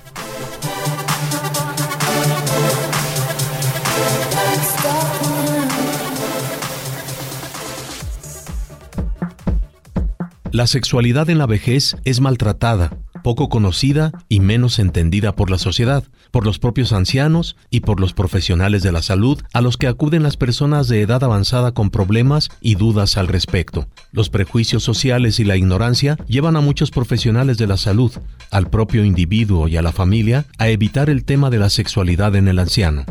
La 10.54 10.68
sexualidad 10.68 11.30
en 11.30 11.38
la 11.38 11.48
vejez 11.48 11.96
es 12.04 12.20
maltratada, 12.20 12.96
poco 13.24 13.48
conocida 13.48 14.12
y 14.28 14.38
menos 14.38 14.78
entendida 14.78 15.34
por 15.34 15.50
la 15.50 15.58
sociedad, 15.58 16.04
por 16.30 16.46
los 16.46 16.60
propios 16.60 16.92
ancianos 16.92 17.56
y 17.70 17.80
por 17.80 17.98
los 17.98 18.12
profesionales 18.12 18.84
de 18.84 18.92
la 18.92 19.02
salud 19.02 19.42
a 19.52 19.60
los 19.60 19.76
que 19.76 19.88
acuden 19.88 20.22
las 20.22 20.36
personas 20.36 20.86
de 20.86 21.00
edad 21.00 21.24
avanzada 21.24 21.72
con 21.72 21.90
problemas 21.90 22.50
y 22.60 22.76
dudas 22.76 23.16
al 23.16 23.26
respecto. 23.26 23.88
Los 24.12 24.30
prejuicios 24.30 24.84
sociales 24.84 25.40
y 25.40 25.44
la 25.44 25.56
ignorancia 25.56 26.18
llevan 26.28 26.54
a 26.54 26.60
muchos 26.60 26.92
profesionales 26.92 27.58
de 27.58 27.66
la 27.66 27.76
salud, 27.76 28.12
al 28.52 28.70
propio 28.70 29.04
individuo 29.04 29.66
y 29.66 29.76
a 29.76 29.82
la 29.82 29.90
familia 29.90 30.46
a 30.58 30.68
evitar 30.68 31.10
el 31.10 31.24
tema 31.24 31.50
de 31.50 31.58
la 31.58 31.68
sexualidad 31.68 32.36
en 32.36 32.46
el 32.46 32.60
anciano. 32.60 33.04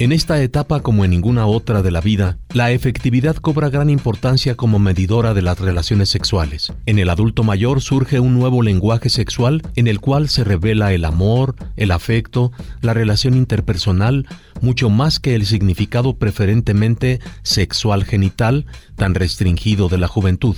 En 0.00 0.12
esta 0.12 0.42
etapa 0.42 0.80
como 0.80 1.04
en 1.04 1.10
ninguna 1.10 1.44
otra 1.44 1.82
de 1.82 1.90
la 1.90 2.00
vida, 2.00 2.38
la 2.54 2.70
efectividad 2.70 3.36
cobra 3.36 3.68
gran 3.68 3.90
importancia 3.90 4.54
como 4.54 4.78
medidora 4.78 5.34
de 5.34 5.42
las 5.42 5.58
relaciones 5.58 6.08
sexuales. 6.08 6.72
En 6.86 6.98
el 6.98 7.10
adulto 7.10 7.44
mayor 7.44 7.82
surge 7.82 8.18
un 8.18 8.32
nuevo 8.32 8.62
lenguaje 8.62 9.10
sexual 9.10 9.60
en 9.76 9.88
el 9.88 10.00
cual 10.00 10.30
se 10.30 10.42
revela 10.42 10.94
el 10.94 11.04
amor, 11.04 11.54
el 11.76 11.90
afecto, 11.90 12.50
la 12.80 12.94
relación 12.94 13.34
interpersonal, 13.34 14.26
mucho 14.62 14.88
más 14.88 15.20
que 15.20 15.34
el 15.34 15.44
significado 15.44 16.16
preferentemente 16.16 17.20
sexual 17.42 18.04
genital 18.04 18.64
tan 18.96 19.14
restringido 19.14 19.90
de 19.90 19.98
la 19.98 20.08
juventud. 20.08 20.56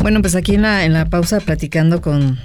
Bueno, 0.00 0.20
pues 0.20 0.34
aquí 0.34 0.56
en 0.56 0.62
la, 0.62 0.84
en 0.84 0.92
la 0.92 1.08
pausa 1.08 1.40
platicando 1.40 2.02
con 2.02 2.38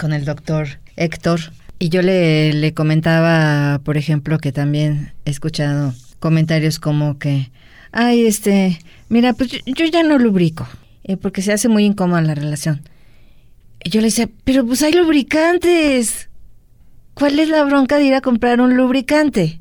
con 0.00 0.14
el 0.14 0.24
doctor 0.24 0.66
Héctor 0.96 1.40
y 1.78 1.90
yo 1.90 2.00
le, 2.02 2.52
le 2.54 2.72
comentaba, 2.74 3.80
por 3.84 3.96
ejemplo, 3.96 4.38
que 4.38 4.50
también 4.50 5.12
he 5.24 5.30
escuchado 5.30 5.94
comentarios 6.18 6.78
como 6.78 7.18
que, 7.18 7.50
ay, 7.92 8.26
este, 8.26 8.78
mira, 9.08 9.34
pues 9.34 9.50
yo, 9.50 9.86
ya 9.86 10.02
no 10.02 10.18
lubrico, 10.18 10.66
eh, 11.04 11.16
porque 11.16 11.42
se 11.42 11.52
hace 11.52 11.68
muy 11.68 11.84
incómoda 11.84 12.22
la 12.22 12.34
relación. 12.34 12.82
Y 13.82 13.90
yo 13.90 14.00
le 14.00 14.08
decía, 14.08 14.28
pero 14.44 14.66
pues 14.66 14.82
hay 14.82 14.92
lubricantes. 14.92 16.28
¿Cuál 17.14 17.38
es 17.38 17.48
la 17.48 17.64
bronca 17.64 17.98
de 17.98 18.04
ir 18.04 18.14
a 18.14 18.20
comprar 18.20 18.60
un 18.60 18.76
lubricante? 18.76 19.60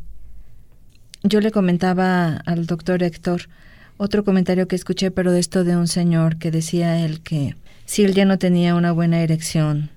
Yo 1.24 1.42
le 1.42 1.52
comentaba 1.52 2.38
al 2.46 2.66
doctor 2.66 3.04
Héctor 3.04 3.50
otro 3.98 4.24
comentario 4.24 4.68
que 4.68 4.76
escuché, 4.76 5.12
pero 5.12 5.32
de 5.32 5.40
esto 5.40 5.64
de 5.66 5.76
un 5.76 5.88
señor 5.88 6.38
que 6.38 6.52
decía 6.52 7.04
él 7.04 7.22
que 7.22 7.56
si 7.86 8.04
él 8.04 8.14
ya 8.14 8.24
no 8.24 8.38
tenía 8.38 8.76
una 8.76 8.92
buena 8.92 9.22
erección 9.22 9.90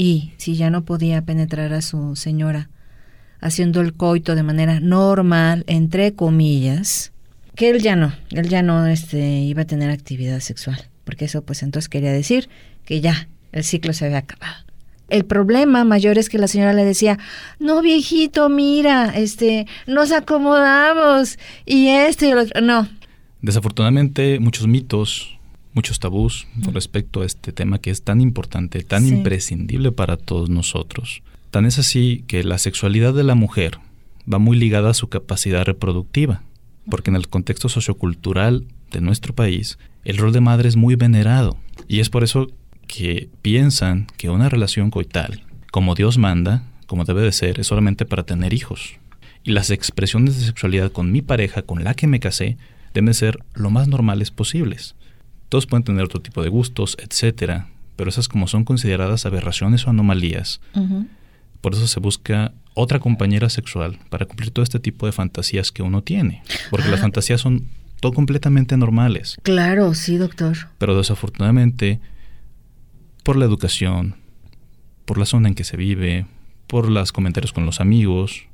y 0.00 0.32
si 0.38 0.56
ya 0.56 0.70
no 0.70 0.86
podía 0.86 1.20
penetrar 1.20 1.74
a 1.74 1.82
su 1.82 2.16
señora, 2.16 2.70
haciendo 3.38 3.82
el 3.82 3.92
coito 3.92 4.34
de 4.34 4.42
manera 4.42 4.80
normal, 4.80 5.62
entre 5.66 6.14
comillas, 6.14 7.12
que 7.54 7.68
él 7.68 7.82
ya 7.82 7.96
no, 7.96 8.14
él 8.30 8.48
ya 8.48 8.62
no 8.62 8.86
este, 8.86 9.40
iba 9.40 9.60
a 9.60 9.66
tener 9.66 9.90
actividad 9.90 10.40
sexual, 10.40 10.82
porque 11.04 11.26
eso 11.26 11.42
pues 11.42 11.62
entonces 11.62 11.90
quería 11.90 12.12
decir 12.12 12.48
que 12.86 13.02
ya 13.02 13.28
el 13.52 13.62
ciclo 13.62 13.92
se 13.92 14.06
había 14.06 14.16
acabado. 14.16 14.64
El 15.10 15.26
problema 15.26 15.84
mayor 15.84 16.16
es 16.16 16.30
que 16.30 16.38
la 16.38 16.48
señora 16.48 16.72
le 16.72 16.86
decía, 16.86 17.18
no 17.58 17.82
viejito, 17.82 18.48
mira, 18.48 19.12
este, 19.14 19.66
nos 19.86 20.12
acomodamos 20.12 21.38
y 21.66 21.88
esto 21.88 22.24
y 22.24 22.30
lo. 22.30 22.44
No. 22.62 22.88
Desafortunadamente, 23.42 24.40
muchos 24.40 24.66
mitos 24.66 25.39
muchos 25.72 26.00
tabús 26.00 26.46
con 26.64 26.74
respecto 26.74 27.22
a 27.22 27.26
este 27.26 27.52
tema 27.52 27.78
que 27.78 27.90
es 27.90 28.02
tan 28.02 28.20
importante, 28.20 28.82
tan 28.82 29.06
imprescindible 29.06 29.92
para 29.92 30.16
todos 30.16 30.50
nosotros. 30.50 31.22
Tan 31.50 31.66
es 31.66 31.78
así 31.78 32.24
que 32.26 32.44
la 32.44 32.58
sexualidad 32.58 33.14
de 33.14 33.24
la 33.24 33.34
mujer 33.34 33.78
va 34.32 34.38
muy 34.38 34.56
ligada 34.56 34.90
a 34.90 34.94
su 34.94 35.08
capacidad 35.08 35.64
reproductiva, 35.64 36.42
porque 36.88 37.10
en 37.10 37.16
el 37.16 37.28
contexto 37.28 37.68
sociocultural 37.68 38.66
de 38.90 39.00
nuestro 39.00 39.34
país, 39.34 39.78
el 40.04 40.18
rol 40.18 40.32
de 40.32 40.40
madre 40.40 40.68
es 40.68 40.76
muy 40.76 40.94
venerado, 40.94 41.56
y 41.88 42.00
es 42.00 42.10
por 42.10 42.24
eso 42.24 42.48
que 42.86 43.28
piensan 43.42 44.06
que 44.16 44.30
una 44.30 44.48
relación 44.48 44.90
coital, 44.90 45.44
como 45.70 45.94
Dios 45.94 46.18
manda, 46.18 46.64
como 46.86 47.04
debe 47.04 47.22
de 47.22 47.32
ser, 47.32 47.60
es 47.60 47.68
solamente 47.68 48.04
para 48.04 48.24
tener 48.24 48.52
hijos. 48.52 48.94
Y 49.44 49.52
las 49.52 49.70
expresiones 49.70 50.38
de 50.38 50.46
sexualidad 50.46 50.90
con 50.92 51.12
mi 51.12 51.22
pareja, 51.22 51.62
con 51.62 51.84
la 51.84 51.94
que 51.94 52.08
me 52.08 52.20
casé, 52.20 52.58
deben 52.92 53.14
ser 53.14 53.38
lo 53.54 53.70
más 53.70 53.88
normales 53.88 54.30
posibles. 54.30 54.96
Todos 55.50 55.66
pueden 55.66 55.84
tener 55.84 56.04
otro 56.04 56.22
tipo 56.22 56.42
de 56.42 56.48
gustos, 56.48 56.96
etcétera, 56.98 57.68
pero 57.96 58.08
esas 58.08 58.28
como 58.28 58.48
son 58.48 58.64
consideradas 58.64 59.26
aberraciones 59.26 59.86
o 59.86 59.90
anomalías. 59.90 60.60
Por 61.60 61.74
eso 61.74 61.86
se 61.86 62.00
busca 62.00 62.52
otra 62.72 63.00
compañera 63.00 63.50
sexual 63.50 63.98
para 64.08 64.24
cumplir 64.24 64.52
todo 64.52 64.62
este 64.62 64.80
tipo 64.80 65.04
de 65.04 65.12
fantasías 65.12 65.72
que 65.72 65.82
uno 65.82 66.02
tiene, 66.02 66.42
porque 66.70 66.88
las 66.88 67.00
ah. 67.00 67.02
fantasías 67.02 67.42
son 67.42 67.66
todo 68.00 68.12
completamente 68.12 68.76
normales. 68.76 69.36
Claro, 69.42 69.92
sí, 69.92 70.16
doctor. 70.16 70.56
Pero 70.78 70.96
desafortunadamente, 70.96 72.00
por 73.24 73.36
la 73.36 73.44
educación, 73.44 74.14
por 75.04 75.18
la 75.18 75.26
zona 75.26 75.48
en 75.48 75.54
que 75.54 75.64
se 75.64 75.76
vive, 75.76 76.26
por 76.66 76.88
los 76.88 77.12
comentarios 77.12 77.52
con 77.52 77.66
los 77.66 77.80
amigos, 77.80 78.46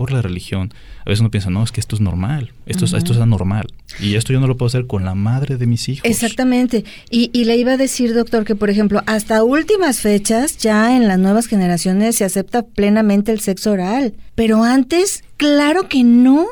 por 0.00 0.12
la 0.12 0.22
religión. 0.22 0.72
A 1.04 1.10
veces 1.10 1.20
uno 1.20 1.30
piensa, 1.30 1.50
no, 1.50 1.62
es 1.62 1.72
que 1.72 1.80
esto 1.80 1.94
es 1.94 2.00
normal, 2.00 2.54
esto, 2.64 2.86
es, 2.86 2.94
esto 2.94 3.12
es 3.12 3.18
anormal. 3.18 3.66
Y 4.00 4.14
esto 4.14 4.32
yo 4.32 4.40
no 4.40 4.46
lo 4.46 4.56
puedo 4.56 4.68
hacer 4.68 4.86
con 4.86 5.04
la 5.04 5.14
madre 5.14 5.58
de 5.58 5.66
mis 5.66 5.90
hijos. 5.90 6.06
Exactamente. 6.06 6.86
Y, 7.10 7.28
y 7.34 7.44
le 7.44 7.58
iba 7.58 7.72
a 7.72 7.76
decir, 7.76 8.14
doctor, 8.14 8.46
que 8.46 8.54
por 8.54 8.70
ejemplo, 8.70 9.02
hasta 9.04 9.44
últimas 9.44 10.00
fechas, 10.00 10.56
ya 10.56 10.96
en 10.96 11.06
las 11.06 11.18
nuevas 11.18 11.48
generaciones 11.48 12.16
se 12.16 12.24
acepta 12.24 12.62
plenamente 12.62 13.30
el 13.30 13.40
sexo 13.40 13.72
oral. 13.72 14.14
Pero 14.34 14.64
antes, 14.64 15.22
claro 15.36 15.86
que 15.86 16.02
no. 16.02 16.46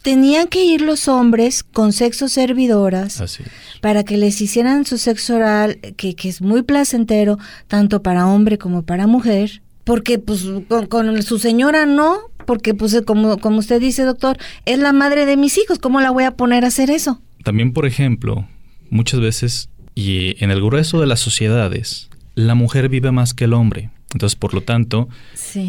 Tenían 0.00 0.48
que 0.48 0.64
ir 0.64 0.80
los 0.80 1.06
hombres 1.06 1.62
con 1.62 1.92
sexo 1.92 2.28
servidoras 2.28 3.40
para 3.82 4.04
que 4.04 4.16
les 4.16 4.40
hicieran 4.40 4.86
su 4.86 4.96
sexo 4.96 5.36
oral, 5.36 5.80
que, 5.98 6.14
que 6.14 6.30
es 6.30 6.40
muy 6.40 6.62
placentero, 6.62 7.38
tanto 7.66 8.02
para 8.02 8.26
hombre 8.26 8.56
como 8.56 8.84
para 8.84 9.06
mujer 9.06 9.60
porque 9.88 10.18
pues 10.18 10.46
con, 10.90 11.22
su 11.22 11.38
señora 11.38 11.86
no, 11.86 12.18
porque 12.44 12.74
pues 12.74 13.00
como, 13.06 13.38
como 13.38 13.60
usted 13.60 13.80
dice, 13.80 14.02
doctor, 14.04 14.36
es 14.66 14.78
la 14.78 14.92
madre 14.92 15.24
de 15.24 15.38
mis 15.38 15.56
hijos, 15.56 15.78
¿cómo 15.78 16.02
la 16.02 16.10
voy 16.10 16.24
a 16.24 16.32
poner 16.32 16.66
a 16.66 16.68
hacer 16.68 16.90
eso? 16.90 17.22
También, 17.42 17.72
por 17.72 17.86
ejemplo, 17.86 18.46
muchas 18.90 19.20
veces, 19.20 19.70
y 19.94 20.36
en 20.44 20.50
el 20.50 20.60
grueso 20.60 21.00
de 21.00 21.06
las 21.06 21.20
sociedades, 21.20 22.10
la 22.34 22.54
mujer 22.54 22.90
vive 22.90 23.12
más 23.12 23.32
que 23.32 23.44
el 23.44 23.54
hombre. 23.54 23.88
Entonces, 24.12 24.36
por 24.36 24.52
lo 24.52 24.60
tanto, 24.60 25.08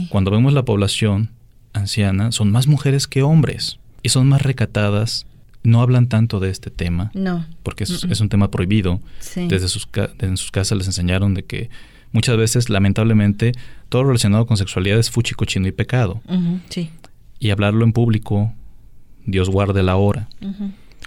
cuando 0.10 0.32
vemos 0.32 0.52
la 0.52 0.66
población 0.66 1.30
anciana, 1.72 2.34
son 2.34 2.52
más 2.52 2.68
mujeres 2.68 3.08
que 3.08 3.24
hombres 3.24 3.80
y 4.04 4.10
son 4.10 4.28
más 4.28 4.42
recatadas. 4.42 5.28
No 5.64 5.82
hablan 5.82 6.08
tanto 6.08 6.42
de 6.42 6.50
este 6.50 6.72
tema. 6.72 7.12
No. 7.14 7.46
Porque 7.64 7.86
es, 7.86 8.20
un 8.20 8.28
tema 8.28 8.52
prohibido. 8.52 9.00
Desde 9.36 9.70
sus, 9.70 9.88
en 10.20 10.36
sus 10.36 10.52
casas 10.52 10.78
les 10.78 10.88
enseñaron 10.88 11.34
de 11.36 11.44
que 11.44 11.70
muchas 12.12 12.38
veces, 12.38 12.70
lamentablemente, 12.70 13.52
todo 13.90 14.04
relacionado 14.04 14.46
con 14.46 14.58
sexualidad 14.58 15.00
es 15.00 15.10
fuchi, 15.12 15.34
cochino 15.36 15.68
y 15.68 15.72
pecado. 15.72 16.22
sí. 16.70 16.90
Y 17.42 17.52
hablarlo 17.52 17.86
en 17.86 17.94
público, 17.94 18.54
Dios 19.26 19.50
guarde 19.50 19.82
la 19.82 19.96
hora. 19.96 20.28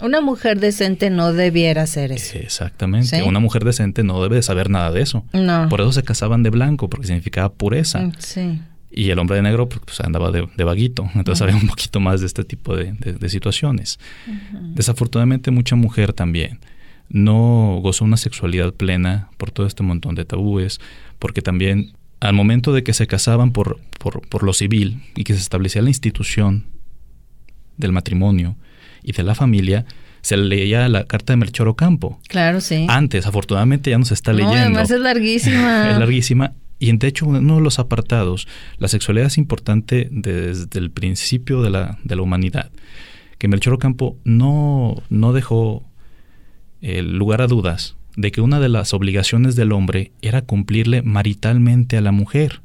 Una 0.00 0.23
mujer 0.23 0.59
decente 0.61 1.11
no 1.11 1.32
debiera 1.35 1.82
hacer 1.82 2.11
eso. 2.12 2.38
Exactamente. 2.38 3.18
¿Sí? 3.18 3.23
Una 3.23 3.38
mujer 3.38 3.64
decente 3.64 4.02
no 4.02 4.23
debe 4.23 4.37
de 4.37 4.42
saber 4.42 4.71
nada 4.71 4.90
de 4.90 5.02
eso. 5.02 5.25
No. 5.35 5.68
Por 5.68 5.82
eso 5.82 5.92
se 5.92 6.02
casaban 6.02 6.42
de 6.42 6.49
blanco, 6.49 6.88
porque 6.88 7.06
significaba 7.06 7.52
pureza. 7.52 8.00
Mm, 8.00 8.12
Sí. 8.18 8.61
Y 8.94 9.11
el 9.11 9.18
hombre 9.18 9.37
de 9.37 9.42
negro 9.42 9.68
pues, 9.68 10.00
andaba 10.00 10.30
de, 10.30 10.49
de 10.56 10.64
vaguito. 10.64 11.11
Entonces 11.14 11.40
había 11.42 11.56
un 11.56 11.66
poquito 11.68 11.99
más 12.00 12.21
de 12.21 12.26
este 12.26 12.44
tipo 12.44 12.76
de, 12.76 12.92
de- 12.92 13.12
de 13.14 13.28
situaciones. 13.28 13.99
Desafortunadamente 14.75 15.50
mucha 15.50 15.76
mujer 15.76 16.12
también 16.12 16.61
no 17.09 17.78
gozó 17.82 18.04
una 18.04 18.16
sexualidad 18.16 18.73
plena 18.75 19.28
por 19.37 19.50
todo 19.50 19.66
este 19.66 19.82
montón 19.82 20.14
de 20.14 20.25
tabúes, 20.25 20.80
porque 21.18 21.42
también 21.42 21.92
al 22.21 22.35
momento 22.35 22.73
de 22.73 22.82
que 22.85 22.94
se 22.94 23.06
casaban 23.06 23.52
por, 23.52 23.80
por, 23.99 24.26
por 24.28 24.42
lo 24.44 24.52
civil 24.52 25.02
y 25.16 25.25
que 25.25 25.35
se 25.35 25.40
establecía 25.40 25.82
la 25.82 25.90
institución 25.90 26.66
del 27.76 27.92
matrimonio 27.92 28.56
y 29.02 29.12
de 29.12 29.23
la 29.25 29.35
familia, 29.35 29.85
se 30.21 30.37
leía 30.37 30.88
la 30.88 31.04
carta 31.04 31.32
de 31.32 31.37
Melchor 31.38 31.66
Ocampo. 31.68 32.21
Claro, 32.28 32.61
sí. 32.61 32.87
Antes, 32.88 33.26
afortunadamente 33.26 33.90
ya 33.90 33.99
no 33.99 34.04
se 34.04 34.14
está 34.14 34.30
No, 34.32 34.38
leyendo. 34.38 34.61
además 34.78 34.90
es 34.90 35.00
larguísima. 35.00 35.90
Es 35.90 35.99
larguísima. 35.99 36.52
Y 36.78 36.90
en 36.90 36.99
de 36.99 37.09
hecho, 37.09 37.26
uno 37.26 37.56
de 37.56 37.61
los 37.61 37.78
apartados, 37.78 38.47
la 38.78 38.88
sexualidad 38.88 39.26
es 39.26 39.38
importante 39.38 40.09
desde 40.11 40.78
el 40.78 40.90
principio 40.90 41.62
de 41.62 41.71
la, 41.71 41.99
de 42.04 42.16
la 42.16 42.23
humanidad. 42.23 42.71
Que 43.38 43.49
Melchor 43.49 43.75
Ocampo 43.75 44.16
no, 44.25 45.02
no 45.09 45.32
dejó 45.32 45.85
eh, 46.82 47.02
lugar 47.02 47.40
a 47.40 47.46
dudas 47.46 47.96
de 48.16 48.30
que 48.32 48.40
una 48.40 48.60
de 48.60 48.68
las 48.68 48.92
obligaciones 48.92 49.56
del 49.56 49.72
hombre 49.72 50.12
era 50.20 50.42
cumplirle 50.42 51.02
maritalmente 51.02 51.96
a 51.96 52.00
la 52.00 52.12
mujer. 52.12 52.60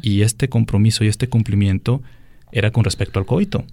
Y 0.00 0.22
este 0.22 0.48
compromiso 0.48 1.04
y 1.04 1.08
este 1.08 1.28
cumplimiento 1.28 2.00
era 2.52 2.70
con 2.70 2.84
respecto 2.84 3.18
al 3.18 3.26
coito. 3.26 3.66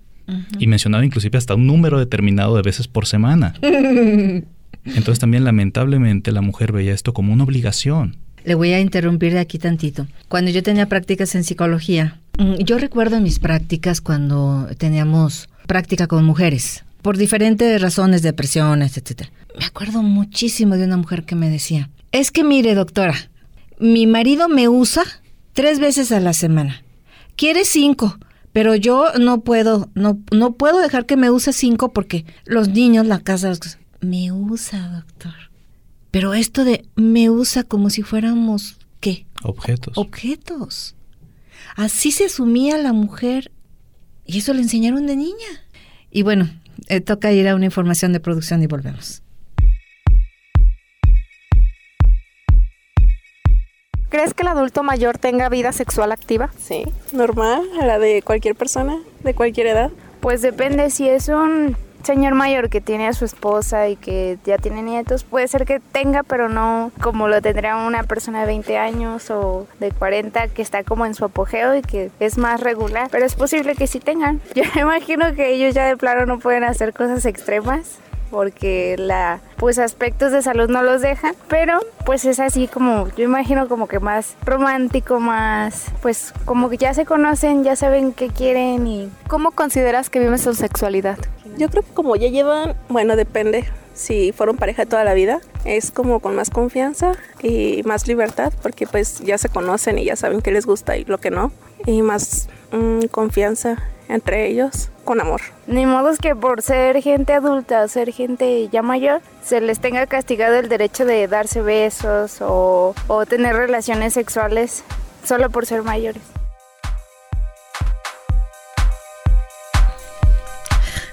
Y 0.59 0.67
mencionaba 0.67 1.05
inclusive 1.05 1.38
hasta 1.38 1.55
un 1.55 1.67
número 1.67 1.97
determinado 1.99 2.55
de 2.57 2.61
veces 2.61 2.89
por 2.89 3.05
semana. 3.05 3.53
Entonces 4.83 5.19
también 5.19 5.45
lamentablemente 5.45 6.31
la 6.31 6.41
mujer 6.41 6.73
veía 6.73 6.93
esto 6.93 7.13
como 7.13 7.31
una 7.31 7.45
obligación. 7.45 8.17
Le 8.43 8.55
voy 8.55 8.73
a 8.73 8.79
interrumpir 8.79 9.33
de 9.33 9.39
aquí 9.39 9.57
tantito. 9.57 10.07
Cuando 10.27 10.51
yo 10.51 10.63
tenía 10.63 10.88
prácticas 10.88 11.33
en 11.35 11.43
psicología, 11.43 12.19
mm, 12.38 12.55
yo 12.63 12.77
recuerdo 12.77 13.17
en 13.17 13.23
mis 13.23 13.39
prácticas 13.39 14.01
cuando 14.01 14.67
teníamos 14.77 15.49
práctica 15.67 16.07
con 16.07 16.25
mujeres, 16.25 16.83
por 17.01 17.17
diferentes 17.17 17.81
razones, 17.81 18.21
depresiones, 18.21 18.97
etcétera. 18.97 19.29
Me 19.60 19.66
acuerdo 19.66 20.01
muchísimo 20.04 20.78
de 20.78 20.86
una 20.86 20.96
mujer 20.96 21.25
que 21.25 21.36
me 21.36 21.50
decía, 21.50 21.89
es 22.13 22.32
que 22.32 22.46
mire 22.46 22.75
doctora, 22.75 23.13
mi 23.78 24.08
marido 24.08 24.48
me 24.48 24.70
usa 24.70 25.04
tres 25.51 25.82
veces 25.82 26.13
a 26.13 26.22
la 26.22 26.32
semana. 26.32 26.82
Quiere 27.36 27.66
cinco, 27.66 28.18
pero 28.54 28.75
yo 28.75 29.12
no 29.20 29.42
puedo, 29.42 29.89
no, 29.96 30.18
no 30.32 30.54
puedo 30.54 30.80
dejar 30.80 31.06
que 31.06 31.18
me 31.18 31.30
use 31.30 31.51
cinco 31.51 31.92
porque 31.92 32.25
los 32.46 32.70
niños, 32.70 33.06
la 33.06 33.20
casa. 33.20 33.51
Me 34.00 34.32
usa, 34.32 34.88
doctor. 34.92 35.34
Pero 36.10 36.34
esto 36.34 36.63
de 36.63 36.86
me 36.96 37.30
usa 37.30 37.66
como 37.66 37.89
si 37.89 38.01
fuéramos, 38.01 38.78
¿qué? 39.01 39.25
Objetos. 39.44 39.98
Objetos. 39.98 40.96
Así 41.75 42.13
se 42.13 42.28
asumía 42.28 42.78
la 42.78 42.94
mujer 42.94 43.51
y 44.25 44.38
eso 44.38 44.54
le 44.54 44.62
enseñaron 44.62 45.06
de 45.06 45.18
niña. 45.18 45.66
Y 46.12 46.22
bueno, 46.24 46.50
eh, 46.88 47.01
toca 47.01 47.34
ir 47.34 47.50
a 47.50 47.56
una 47.56 47.66
información 47.66 48.13
de 48.13 48.22
producción 48.22 48.63
y 48.63 48.68
volvemos. 48.68 49.22
¿Crees 54.10 54.34
que 54.34 54.42
el 54.42 54.50
adulto 54.50 54.82
mayor 54.82 55.20
tenga 55.20 55.50
vida 55.50 55.72
sexual 55.72 56.12
activa? 56.12 56.50
Sí, 56.58 56.84
normal, 57.13 57.62
a 57.80 57.86
la 57.86 58.00
de 58.00 58.24
cualquier 58.24 58.56
persona, 58.56 58.98
de 59.24 59.36
cualquier 59.36 59.67
edad. 59.67 59.91
Pues 60.19 60.41
depende, 60.41 60.89
si 60.89 61.08
es 61.08 61.28
un 61.28 61.78
señor 62.04 62.34
mayor 62.34 62.69
que 62.69 62.82
tiene 62.82 63.08
a 63.08 63.13
su 63.13 63.24
esposa 63.26 63.88
y 63.88 63.95
que 63.98 64.39
ya 64.45 64.58
tiene 64.58 64.82
nietos, 64.82 65.24
puede 65.24 65.48
ser 65.48 65.65
que 65.65 65.80
tenga, 65.80 66.24
pero 66.24 66.50
no 66.50 66.91
como 67.02 67.28
lo 67.28 67.39
tendría 67.41 67.76
una 67.78 68.02
persona 68.02 68.41
de 68.41 68.48
20 68.48 68.78
años 68.80 69.30
o 69.30 69.67
de 69.80 69.91
40 69.91 70.48
que 70.48 70.63
está 70.63 70.84
como 70.84 71.06
en 71.06 71.13
su 71.13 71.26
apogeo 71.26 71.76
y 71.76 71.84
que 71.84 72.10
es 72.19 72.39
más 72.39 72.62
regular, 72.62 73.10
pero 73.12 73.26
es 73.28 73.36
posible 73.36 73.76
que 73.76 73.86
sí 73.86 74.00
tengan. 74.00 74.41
Yo 74.56 74.63
me 74.74 74.82
imagino 74.82 75.36
que 75.36 75.54
ellos 75.54 75.76
ya 75.76 75.86
de 75.86 75.98
plano 75.98 76.26
no 76.26 76.39
pueden 76.39 76.63
hacer 76.63 76.93
cosas 76.93 77.26
extremas 77.26 78.00
porque 78.30 78.96
la 78.98 79.39
pues 79.58 79.80
aspectos 79.80 80.32
de 80.32 80.42
salud 80.42 80.70
no 80.70 80.84
los 80.84 81.02
dejan, 81.02 81.36
pero 81.48 81.80
pues 82.06 82.26
es 82.26 82.39
así 82.39 82.68
como 82.68 83.08
yo 83.15 83.24
imagino 83.24 83.68
como 83.68 83.88
que 83.88 84.00
más 84.00 84.36
romántico, 84.46 85.20
más 85.20 85.86
pues 86.02 86.34
como 86.46 86.70
que 86.70 86.78
ya 86.78 86.94
se 86.94 87.06
conocen, 87.06 87.63
ya 87.63 87.76
saben 87.76 88.13
qué 88.13 88.30
quieren 88.30 88.88
y 88.88 89.10
¿Cómo 89.30 89.52
consideras 89.52 90.10
que 90.10 90.18
viven 90.18 90.39
su 90.39 90.56
sexualidad? 90.56 91.20
Yo 91.56 91.70
creo 91.70 91.84
que 91.84 91.94
como 91.94 92.15
ya 92.15 92.30
llevan, 92.30 92.76
bueno, 92.89 93.15
depende. 93.15 93.63
Si 93.94 94.32
fueron 94.32 94.58
pareja 94.58 94.88
toda 94.88 95.04
la 95.04 95.13
vida, 95.13 95.39
es 95.65 95.92
como 95.92 96.20
con 96.20 96.36
más 96.36 96.50
confianza 96.50 97.12
y 97.44 97.84
más 97.84 98.08
libertad, 98.08 98.52
porque 98.63 98.88
pues 98.88 99.20
ya 99.20 99.38
se 99.38 99.50
conocen 99.50 100.00
y 100.00 100.06
ya 100.06 100.15
saben 100.15 100.42
qué 100.42 100.52
les 100.52 100.65
gusta 100.65 100.98
y 100.98 101.06
lo 101.06 101.20
que 101.20 101.30
no. 101.30 101.52
Y 101.86 102.02
más 102.02 102.50
mm, 102.72 103.06
confianza 103.12 103.78
entre 104.08 104.48
ellos, 104.48 104.89
amor. 105.19 105.41
Ni 105.67 105.86
modo 105.86 106.10
es 106.10 106.19
que 106.19 106.36
por 106.36 106.62
ser 106.62 107.02
gente 107.02 107.34
adulta 107.34 107.88
ser 107.88 108.12
gente 108.12 108.67
ya 108.69 108.82
mayor 108.82 109.22
se 109.43 109.62
les 109.62 109.80
tenga 109.80 110.06
castigado 110.08 110.56
el 110.56 110.69
derecho 110.69 111.06
de 111.06 111.28
darse 111.28 111.62
besos 111.62 112.38
o 112.41 112.93
tener 113.28 113.56
relaciones 113.56 114.13
sexuales 114.13 114.84
solo 115.24 115.50
por 115.50 115.65
ser 115.65 115.84
mayores. 115.84 116.38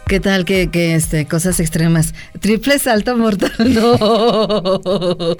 ¿Qué 0.08 0.20
tal 0.20 0.44
que, 0.44 0.70
que, 0.70 0.94
este, 0.94 1.26
cosas 1.26 1.58
extremas? 1.58 2.14
Triple 2.38 2.78
salto 2.78 3.16
mortal, 3.16 3.50
no. 3.58 5.36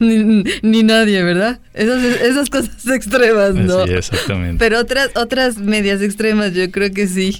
ni, 0.00 0.42
ni 0.62 0.82
nadie, 0.82 1.22
¿verdad? 1.22 1.60
Esas, 1.72 2.02
esas 2.02 2.50
cosas 2.50 2.84
extremas, 2.88 3.54
no. 3.54 3.86
Sí, 3.86 3.92
exactamente. 3.92 4.58
Pero 4.58 4.80
otras, 4.80 5.10
otras 5.14 5.58
medias 5.58 6.02
extremas, 6.02 6.52
yo 6.52 6.68
creo 6.72 6.90
que 6.90 7.06
sí. 7.06 7.38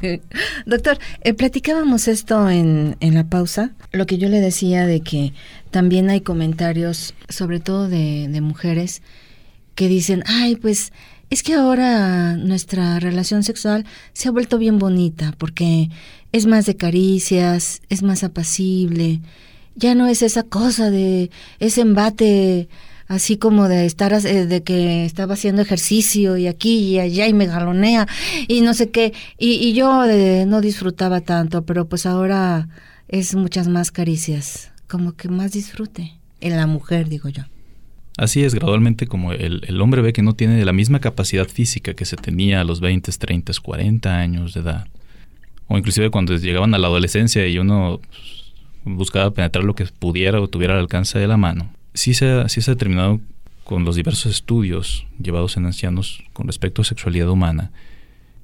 Doctor, 0.64 0.98
eh, 1.24 1.34
platicábamos 1.34 2.08
esto 2.08 2.48
en, 2.48 2.96
en 3.00 3.14
la 3.14 3.24
pausa, 3.24 3.72
lo 3.92 4.06
que 4.06 4.16
yo 4.16 4.30
le 4.30 4.40
decía 4.40 4.86
de 4.86 5.02
que 5.02 5.34
también 5.70 6.08
hay 6.08 6.22
comentarios, 6.22 7.12
sobre 7.28 7.60
todo 7.60 7.90
de, 7.90 8.28
de 8.30 8.40
mujeres, 8.40 9.02
que 9.74 9.88
dicen, 9.88 10.22
ay, 10.26 10.56
pues 10.56 10.90
es 11.32 11.42
que 11.42 11.54
ahora 11.54 12.36
nuestra 12.36 13.00
relación 13.00 13.42
sexual 13.42 13.86
se 14.12 14.28
ha 14.28 14.32
vuelto 14.32 14.58
bien 14.58 14.78
bonita 14.78 15.32
porque 15.38 15.88
es 16.30 16.44
más 16.44 16.66
de 16.66 16.76
caricias, 16.76 17.80
es 17.88 18.02
más 18.02 18.22
apacible, 18.22 19.22
ya 19.74 19.94
no 19.94 20.08
es 20.08 20.20
esa 20.20 20.42
cosa 20.42 20.90
de 20.90 21.30
ese 21.58 21.80
embate 21.80 22.68
así 23.08 23.38
como 23.38 23.68
de 23.68 23.86
estar 23.86 24.12
eh, 24.12 24.44
de 24.44 24.62
que 24.62 25.06
estaba 25.06 25.32
haciendo 25.32 25.62
ejercicio 25.62 26.36
y 26.36 26.48
aquí 26.48 26.76
y 26.80 26.98
allá 26.98 27.26
y 27.26 27.32
me 27.32 27.46
galonea 27.46 28.06
y 28.46 28.60
no 28.60 28.74
sé 28.74 28.90
qué. 28.90 29.14
Y, 29.38 29.54
y 29.54 29.72
yo 29.72 30.04
eh, 30.04 30.44
no 30.46 30.60
disfrutaba 30.60 31.22
tanto 31.22 31.64
pero 31.64 31.88
pues 31.88 32.04
ahora 32.04 32.68
es 33.08 33.34
muchas 33.34 33.68
más 33.68 33.90
caricias 33.90 34.70
como 34.86 35.14
que 35.14 35.30
más 35.30 35.52
disfrute 35.52 36.12
en 36.42 36.56
la 36.56 36.66
mujer 36.66 37.08
digo 37.08 37.30
yo 37.30 37.44
Así 38.18 38.44
es, 38.44 38.54
gradualmente 38.54 39.06
como 39.06 39.32
el, 39.32 39.64
el, 39.66 39.80
hombre 39.80 40.02
ve 40.02 40.12
que 40.12 40.22
no 40.22 40.34
tiene 40.34 40.62
la 40.64 40.72
misma 40.72 41.00
capacidad 41.00 41.48
física 41.48 41.94
que 41.94 42.04
se 42.04 42.16
tenía 42.16 42.60
a 42.60 42.64
los 42.64 42.80
20, 42.80 43.10
30, 43.10 43.52
40 43.62 44.18
años 44.18 44.52
de 44.52 44.60
edad, 44.60 44.88
o 45.66 45.78
inclusive 45.78 46.10
cuando 46.10 46.36
llegaban 46.36 46.74
a 46.74 46.78
la 46.78 46.88
adolescencia 46.88 47.46
y 47.46 47.58
uno 47.58 48.00
pues, 48.84 48.96
buscaba 48.96 49.30
penetrar 49.30 49.64
lo 49.64 49.74
que 49.74 49.86
pudiera 49.86 50.40
o 50.40 50.48
tuviera 50.48 50.74
al 50.74 50.80
alcance 50.80 51.18
de 51.18 51.26
la 51.26 51.38
mano, 51.38 51.72
sí 51.94 52.12
se, 52.12 52.46
sí 52.50 52.60
se 52.60 52.70
ha 52.70 52.74
determinado 52.74 53.20
con 53.64 53.84
los 53.84 53.96
diversos 53.96 54.30
estudios 54.30 55.06
llevados 55.18 55.56
en 55.56 55.64
ancianos 55.64 56.22
con 56.34 56.46
respecto 56.46 56.82
a 56.82 56.84
sexualidad 56.84 57.30
humana, 57.30 57.70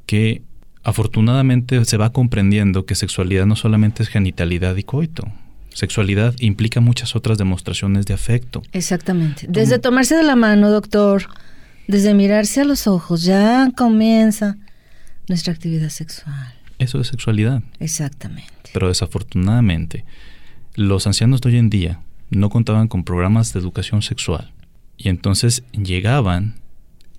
que 0.06 0.40
afortunadamente 0.82 1.84
se 1.84 1.96
va 1.98 2.12
comprendiendo 2.12 2.86
que 2.86 2.94
sexualidad 2.94 3.44
no 3.44 3.56
solamente 3.56 4.02
es 4.02 4.08
genitalidad 4.08 4.76
y 4.76 4.84
coito, 4.84 5.28
Sexualidad 5.78 6.34
implica 6.40 6.80
muchas 6.80 7.14
otras 7.14 7.38
demostraciones 7.38 8.04
de 8.04 8.12
afecto. 8.12 8.64
Exactamente. 8.72 9.46
Desde 9.48 9.78
tomarse 9.78 10.16
de 10.16 10.24
la 10.24 10.34
mano, 10.34 10.72
doctor, 10.72 11.28
desde 11.86 12.14
mirarse 12.14 12.62
a 12.62 12.64
los 12.64 12.88
ojos, 12.88 13.22
ya 13.22 13.70
comienza 13.76 14.56
nuestra 15.28 15.52
actividad 15.52 15.90
sexual. 15.90 16.52
Eso 16.80 17.00
es 17.00 17.06
sexualidad. 17.06 17.62
Exactamente. 17.78 18.70
Pero 18.72 18.88
desafortunadamente, 18.88 20.04
los 20.74 21.06
ancianos 21.06 21.40
de 21.42 21.50
hoy 21.50 21.58
en 21.58 21.70
día 21.70 22.00
no 22.28 22.50
contaban 22.50 22.88
con 22.88 23.04
programas 23.04 23.52
de 23.52 23.60
educación 23.60 24.02
sexual. 24.02 24.52
Y 24.96 25.10
entonces 25.10 25.62
llegaban 25.70 26.56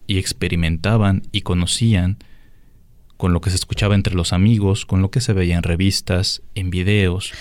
y 0.06 0.18
experimentaban 0.18 1.24
y 1.32 1.44
conocían 1.44 2.18
con 3.16 3.32
lo 3.32 3.40
que 3.40 3.52
se 3.52 3.56
escuchaba 3.56 3.96
entre 3.96 4.16
los 4.16 4.34
amigos, 4.34 4.86
con 4.86 5.02
lo 5.02 5.12
que 5.12 5.22
se 5.22 5.32
veía 5.32 5.56
en 5.56 5.64
revistas, 5.64 6.42
en 6.56 6.72
videos. 6.72 7.32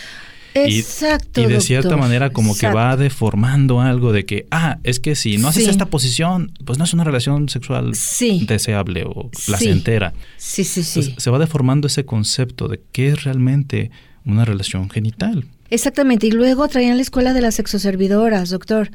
Exacto. 0.54 1.40
Y, 1.40 1.46
de 1.46 1.60
cierta 1.60 1.96
manera 1.96 2.30
como 2.30 2.56
que 2.56 2.68
va 2.68 2.96
deformando 2.96 3.80
algo 3.80 4.12
de 4.12 4.24
que, 4.24 4.46
ah, 4.50 4.78
es 4.84 5.00
que 5.00 5.14
si 5.14 5.36
no 5.38 5.48
haces 5.48 5.68
esta 5.68 5.86
posición, 5.86 6.52
pues 6.64 6.78
no 6.78 6.84
es 6.84 6.92
una 6.92 7.04
relación 7.04 7.48
sexual 7.48 7.92
deseable 8.46 9.04
o 9.06 9.30
placentera. 9.46 10.14
Sí, 10.36 10.64
sí, 10.64 10.82
sí. 10.82 11.14
se 11.16 11.30
va 11.30 11.38
deformando 11.38 11.86
ese 11.86 12.04
concepto 12.04 12.68
de 12.68 12.80
qué 12.92 13.08
es 13.08 13.24
realmente 13.24 13.90
una 14.24 14.44
relación 14.44 14.90
genital. 14.90 15.44
Exactamente, 15.70 16.26
y 16.26 16.30
luego 16.30 16.66
traían 16.68 16.96
la 16.96 17.02
escuela 17.02 17.34
de 17.34 17.42
las 17.42 17.56
sexoservidoras, 17.56 18.50
doctor. 18.50 18.90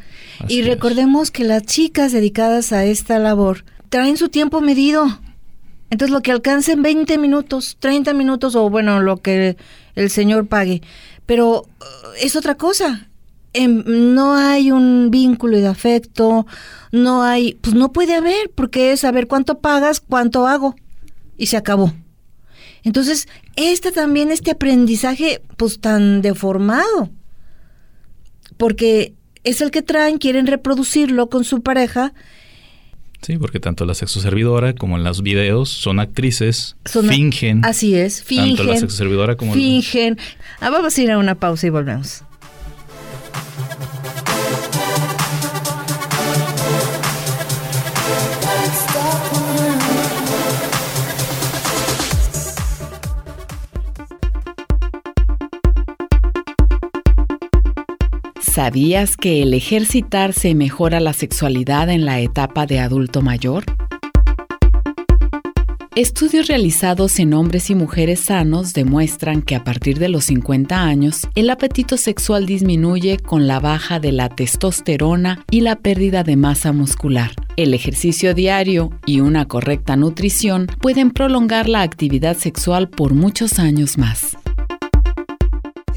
y 0.47 0.63
recordemos 0.63 1.29
que 1.29 1.43
las 1.43 1.63
chicas 1.63 2.11
dedicadas 2.11 2.71
a 2.71 2.85
esta 2.85 3.19
labor 3.19 3.63
traen 3.89 4.17
su 4.17 4.29
tiempo 4.29 4.59
medido. 4.59 5.19
Entonces 5.91 6.11
lo 6.11 6.21
que 6.21 6.31
alcancen 6.31 6.81
20 6.81 7.19
minutos, 7.19 7.77
30 7.79 8.13
minutos 8.13 8.55
o 8.55 8.67
bueno, 8.71 8.99
lo 9.01 9.17
que 9.17 9.55
el 9.93 10.09
señor 10.09 10.47
pague. 10.47 10.81
Pero 11.25 11.61
uh, 11.61 11.65
es 12.19 12.35
otra 12.35 12.55
cosa. 12.55 13.09
Em, 13.53 13.83
no 13.85 14.35
hay 14.35 14.71
un 14.71 15.09
vínculo 15.11 15.57
de 15.57 15.67
afecto, 15.67 16.47
no 16.91 17.21
hay, 17.23 17.53
pues 17.61 17.75
no 17.75 17.91
puede 17.91 18.15
haber, 18.15 18.49
porque 18.55 18.91
es 18.91 19.01
saber 19.01 19.27
cuánto 19.27 19.59
pagas, 19.59 19.99
cuánto 19.99 20.47
hago. 20.47 20.75
Y 21.37 21.47
se 21.47 21.57
acabó. 21.57 21.93
Entonces, 22.83 23.27
este 23.55 23.91
también, 23.91 24.31
este 24.31 24.51
aprendizaje, 24.51 25.41
pues 25.57 25.79
tan 25.79 26.21
deformado. 26.21 27.09
Porque 28.57 29.13
es 29.43 29.61
el 29.61 29.71
que 29.71 29.81
traen, 29.81 30.17
quieren 30.17 30.47
reproducirlo 30.47 31.29
con 31.29 31.43
su 31.43 31.61
pareja 31.61 32.13
Sí, 33.23 33.37
porque 33.37 33.59
tanto 33.59 33.85
la 33.85 33.93
sexoservidora 33.93 34.75
como 34.75 34.97
en 34.97 35.05
los 35.05 35.23
videos 35.23 35.69
son 35.69 36.01
actrices, 36.01 36.75
fingen. 36.85 37.63
Así 37.63 37.95
es, 37.95 38.21
fingen. 38.21 38.57
Tanto 38.57 38.63
la 38.65 38.77
sexoservidora 38.77 39.37
como 39.37 39.53
Fingen. 39.53 40.17
Ah, 40.59 40.69
vamos 40.69 40.97
a 40.97 41.01
ir 41.01 41.09
a 41.09 41.17
una 41.17 41.35
pausa 41.35 41.67
y 41.67 41.69
volvemos. 41.69 42.23
¿Sabías 58.53 59.17
que 59.17 59.41
el 59.41 59.55
ejercitarse 59.55 60.53
mejora 60.53 60.99
la 60.99 61.13
sexualidad 61.13 61.89
en 61.89 62.05
la 62.05 62.19
etapa 62.19 62.67
de 62.67 62.79
adulto 62.79 63.23
mayor? 63.23 63.63
Estudios 65.95 66.45
realizados 66.45 67.17
en 67.17 67.33
hombres 67.33 67.71
y 67.71 67.75
mujeres 67.75 68.19
sanos 68.19 68.73
demuestran 68.73 69.41
que 69.41 69.55
a 69.55 69.63
partir 69.63 69.97
de 69.97 70.07
los 70.07 70.25
50 70.25 70.83
años, 70.83 71.27
el 71.33 71.49
apetito 71.49 71.97
sexual 71.97 72.45
disminuye 72.45 73.17
con 73.17 73.47
la 73.47 73.59
baja 73.59 73.99
de 73.99 74.11
la 74.11 74.29
testosterona 74.29 75.43
y 75.49 75.61
la 75.61 75.77
pérdida 75.77 76.21
de 76.21 76.35
masa 76.35 76.73
muscular. 76.73 77.31
El 77.55 77.73
ejercicio 77.73 78.35
diario 78.35 78.91
y 79.07 79.21
una 79.21 79.47
correcta 79.47 79.95
nutrición 79.95 80.67
pueden 80.79 81.09
prolongar 81.09 81.67
la 81.67 81.81
actividad 81.81 82.37
sexual 82.37 82.87
por 82.87 83.15
muchos 83.15 83.57
años 83.57 83.97
más. 83.97 84.37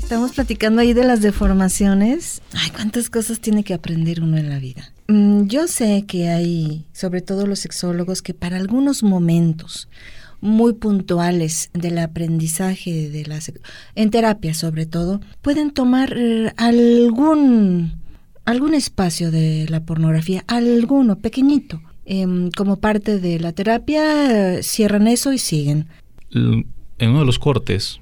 Estamos 0.07 0.35
platicando 0.35 0.81
ahí 0.81 0.93
de 0.93 1.03
las 1.03 1.21
deformaciones. 1.21 2.41
Ay, 2.53 2.71
cuántas 2.71 3.11
cosas 3.11 3.41
tiene 3.41 3.65
que 3.65 3.75
aprender 3.75 4.23
uno 4.23 4.37
en 4.37 4.49
la 4.49 4.61
vida. 4.61 4.93
Mm, 5.09 5.49
yo 5.49 5.67
sé 5.67 6.05
que 6.07 6.29
hay, 6.29 6.85
sobre 6.93 7.23
todo 7.23 7.45
los 7.45 7.59
sexólogos, 7.59 8.23
que 8.23 8.33
para 8.33 8.57
algunos 8.57 9.03
momentos 9.03 9.89
muy 10.41 10.75
puntuales 10.75 11.71
del 11.73 11.99
aprendizaje 11.99 13.11
de 13.11 13.27
la 13.27 13.41
en 13.97 14.11
terapia 14.11 14.55
sobre 14.55 14.87
todo, 14.87 15.21
pueden 15.43 15.73
tomar 15.73 16.15
eh, 16.17 16.53
algún 16.57 17.95
algún 18.45 18.75
espacio 18.75 19.33
de 19.33 19.67
la 19.69 19.85
pornografía, 19.87 20.45
alguno 20.47 21.19
pequeñito, 21.19 21.83
em, 22.05 22.53
como 22.53 22.77
parte 22.77 23.19
de 23.19 23.41
la 23.41 23.51
terapia, 23.51 24.63
cierran 24.63 25.09
eso 25.09 25.33
y 25.33 25.39
siguen. 25.39 25.89
En 26.31 26.65
uno 27.01 27.19
de 27.19 27.27
los 27.27 27.41
cortes 27.41 27.99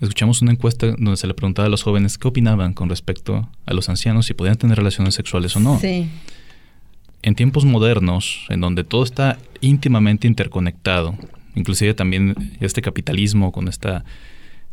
escuchamos 0.00 0.42
una 0.42 0.52
encuesta 0.52 0.88
donde 0.88 1.16
se 1.16 1.26
le 1.26 1.34
preguntaba 1.34 1.66
a 1.66 1.70
los 1.70 1.82
jóvenes 1.82 2.18
qué 2.18 2.28
opinaban 2.28 2.74
con 2.74 2.88
respecto 2.88 3.48
a 3.66 3.74
los 3.74 3.88
ancianos 3.88 4.26
si 4.26 4.34
podían 4.34 4.56
tener 4.56 4.76
relaciones 4.76 5.14
sexuales 5.14 5.56
o 5.56 5.60
no. 5.60 5.78
Sí. 5.78 6.08
En 7.22 7.34
tiempos 7.34 7.64
modernos, 7.64 8.46
en 8.50 8.60
donde 8.60 8.84
todo 8.84 9.02
está 9.02 9.38
íntimamente 9.60 10.26
interconectado, 10.26 11.16
inclusive 11.54 11.94
también 11.94 12.56
este 12.60 12.82
capitalismo 12.82 13.50
con 13.50 13.68
esta 13.68 14.04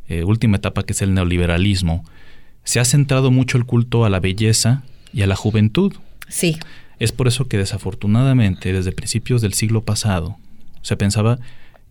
eh, 0.09 0.23
última 0.23 0.57
etapa 0.57 0.83
que 0.83 0.93
es 0.93 1.01
el 1.01 1.13
neoliberalismo, 1.13 2.03
se 2.63 2.79
ha 2.79 2.85
centrado 2.85 3.31
mucho 3.31 3.57
el 3.57 3.65
culto 3.65 4.05
a 4.05 4.09
la 4.09 4.19
belleza 4.19 4.83
y 5.13 5.21
a 5.21 5.27
la 5.27 5.35
juventud. 5.35 5.93
Sí. 6.27 6.57
Es 6.99 7.11
por 7.11 7.27
eso 7.27 7.47
que 7.47 7.57
desafortunadamente 7.57 8.73
desde 8.73 8.91
principios 8.91 9.41
del 9.41 9.53
siglo 9.53 9.83
pasado 9.83 10.37
se 10.81 10.97
pensaba 10.97 11.39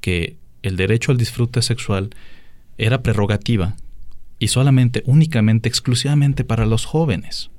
que 0.01 0.37
el 0.63 0.77
derecho 0.77 1.11
al 1.11 1.19
disfrute 1.19 1.63
sexual 1.63 2.11
era 2.81 3.03
prerrogativa 3.03 3.77
y 4.39 4.49
solamente, 4.49 5.03
únicamente, 5.07 5.69
exclusivamente 5.69 6.45
para 6.45 6.67
los 6.67 6.87
jóvenes. 6.87 7.51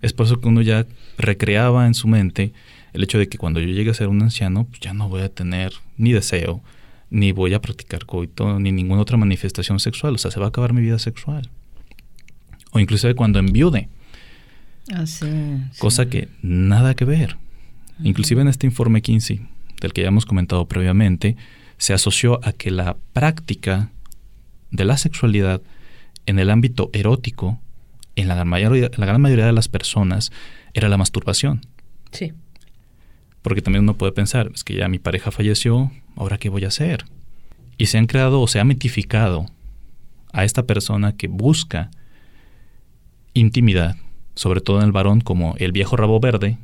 Es 0.00 0.12
por 0.12 0.26
eso 0.26 0.40
que 0.40 0.46
uno 0.46 0.62
ya 0.62 0.86
recreaba 1.18 1.86
en 1.86 1.94
su 1.94 2.06
mente 2.06 2.52
el 2.92 3.02
hecho 3.02 3.18
de 3.18 3.28
que 3.28 3.38
cuando 3.38 3.58
yo 3.60 3.66
llegue 3.66 3.90
a 3.90 3.94
ser 3.94 4.06
un 4.06 4.22
anciano, 4.22 4.64
pues 4.64 4.80
ya 4.80 4.92
no 4.92 5.08
voy 5.08 5.22
a 5.22 5.28
tener 5.28 5.72
ni 5.96 6.12
deseo, 6.12 6.62
ni 7.10 7.32
voy 7.32 7.54
a 7.54 7.60
practicar 7.60 8.06
coito, 8.06 8.60
ni 8.60 8.70
ninguna 8.70 9.02
otra 9.02 9.16
manifestación 9.16 9.80
sexual. 9.80 10.14
O 10.14 10.18
sea, 10.18 10.30
se 10.30 10.38
va 10.38 10.46
a 10.46 10.48
acabar 10.50 10.72
mi 10.72 10.82
vida 10.82 10.98
sexual. 11.00 11.50
O 12.70 12.78
inclusive 12.78 13.14
cuando 13.14 13.40
enviude. 13.40 13.88
Así, 14.92 15.26
Cosa 15.78 16.06
que 16.06 16.28
nada 16.42 16.94
que 16.94 17.04
ver. 17.04 17.36
Inclusive 18.02 18.42
en 18.42 18.48
este 18.48 18.66
informe 18.66 19.02
15, 19.02 19.40
del 19.80 19.92
que 19.92 20.02
ya 20.02 20.08
hemos 20.08 20.26
comentado 20.26 20.66
previamente, 20.66 21.36
se 21.78 21.92
asoció 21.92 22.40
a 22.44 22.52
que 22.52 22.70
la 22.70 22.96
práctica 23.12 23.90
de 24.74 24.84
la 24.84 24.98
sexualidad 24.98 25.62
en 26.26 26.38
el 26.38 26.50
ámbito 26.50 26.90
erótico, 26.92 27.60
en 28.16 28.28
la 28.28 28.34
gran 28.34 28.48
mayoría, 28.48 28.90
la 28.96 29.06
gran 29.06 29.20
mayoría 29.20 29.46
de 29.46 29.52
las 29.52 29.68
personas, 29.68 30.32
era 30.74 30.88
la 30.88 30.98
masturbación. 30.98 31.60
Sí. 32.10 32.32
Porque 33.42 33.62
también 33.62 33.84
uno 33.84 33.96
puede 33.96 34.12
pensar, 34.12 34.50
es 34.52 34.64
que 34.64 34.74
ya 34.74 34.88
mi 34.88 34.98
pareja 34.98 35.30
falleció, 35.30 35.92
¿ahora 36.16 36.38
qué 36.38 36.48
voy 36.48 36.64
a 36.64 36.68
hacer? 36.68 37.04
Y 37.78 37.86
se 37.86 37.98
han 37.98 38.06
creado 38.06 38.40
o 38.40 38.48
se 38.48 38.58
ha 38.58 38.64
mitificado 38.64 39.46
a 40.32 40.44
esta 40.44 40.64
persona 40.64 41.16
que 41.16 41.28
busca 41.28 41.90
intimidad, 43.32 43.96
sobre 44.34 44.60
todo 44.60 44.78
en 44.78 44.86
el 44.86 44.92
varón 44.92 45.20
como 45.20 45.54
el 45.58 45.70
viejo 45.70 45.96
rabo 45.96 46.18
verde, 46.18 46.58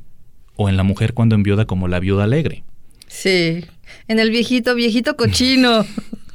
o 0.57 0.69
en 0.69 0.77
la 0.77 0.83
mujer 0.83 1.15
cuando 1.15 1.37
enviuda 1.37 1.65
como 1.65 1.87
la 1.87 2.01
viuda 2.01 2.25
alegre. 2.25 2.65
Sí, 3.07 3.65
en 4.09 4.19
el 4.19 4.31
viejito, 4.31 4.75
viejito 4.75 5.17
cochino. 5.17 5.85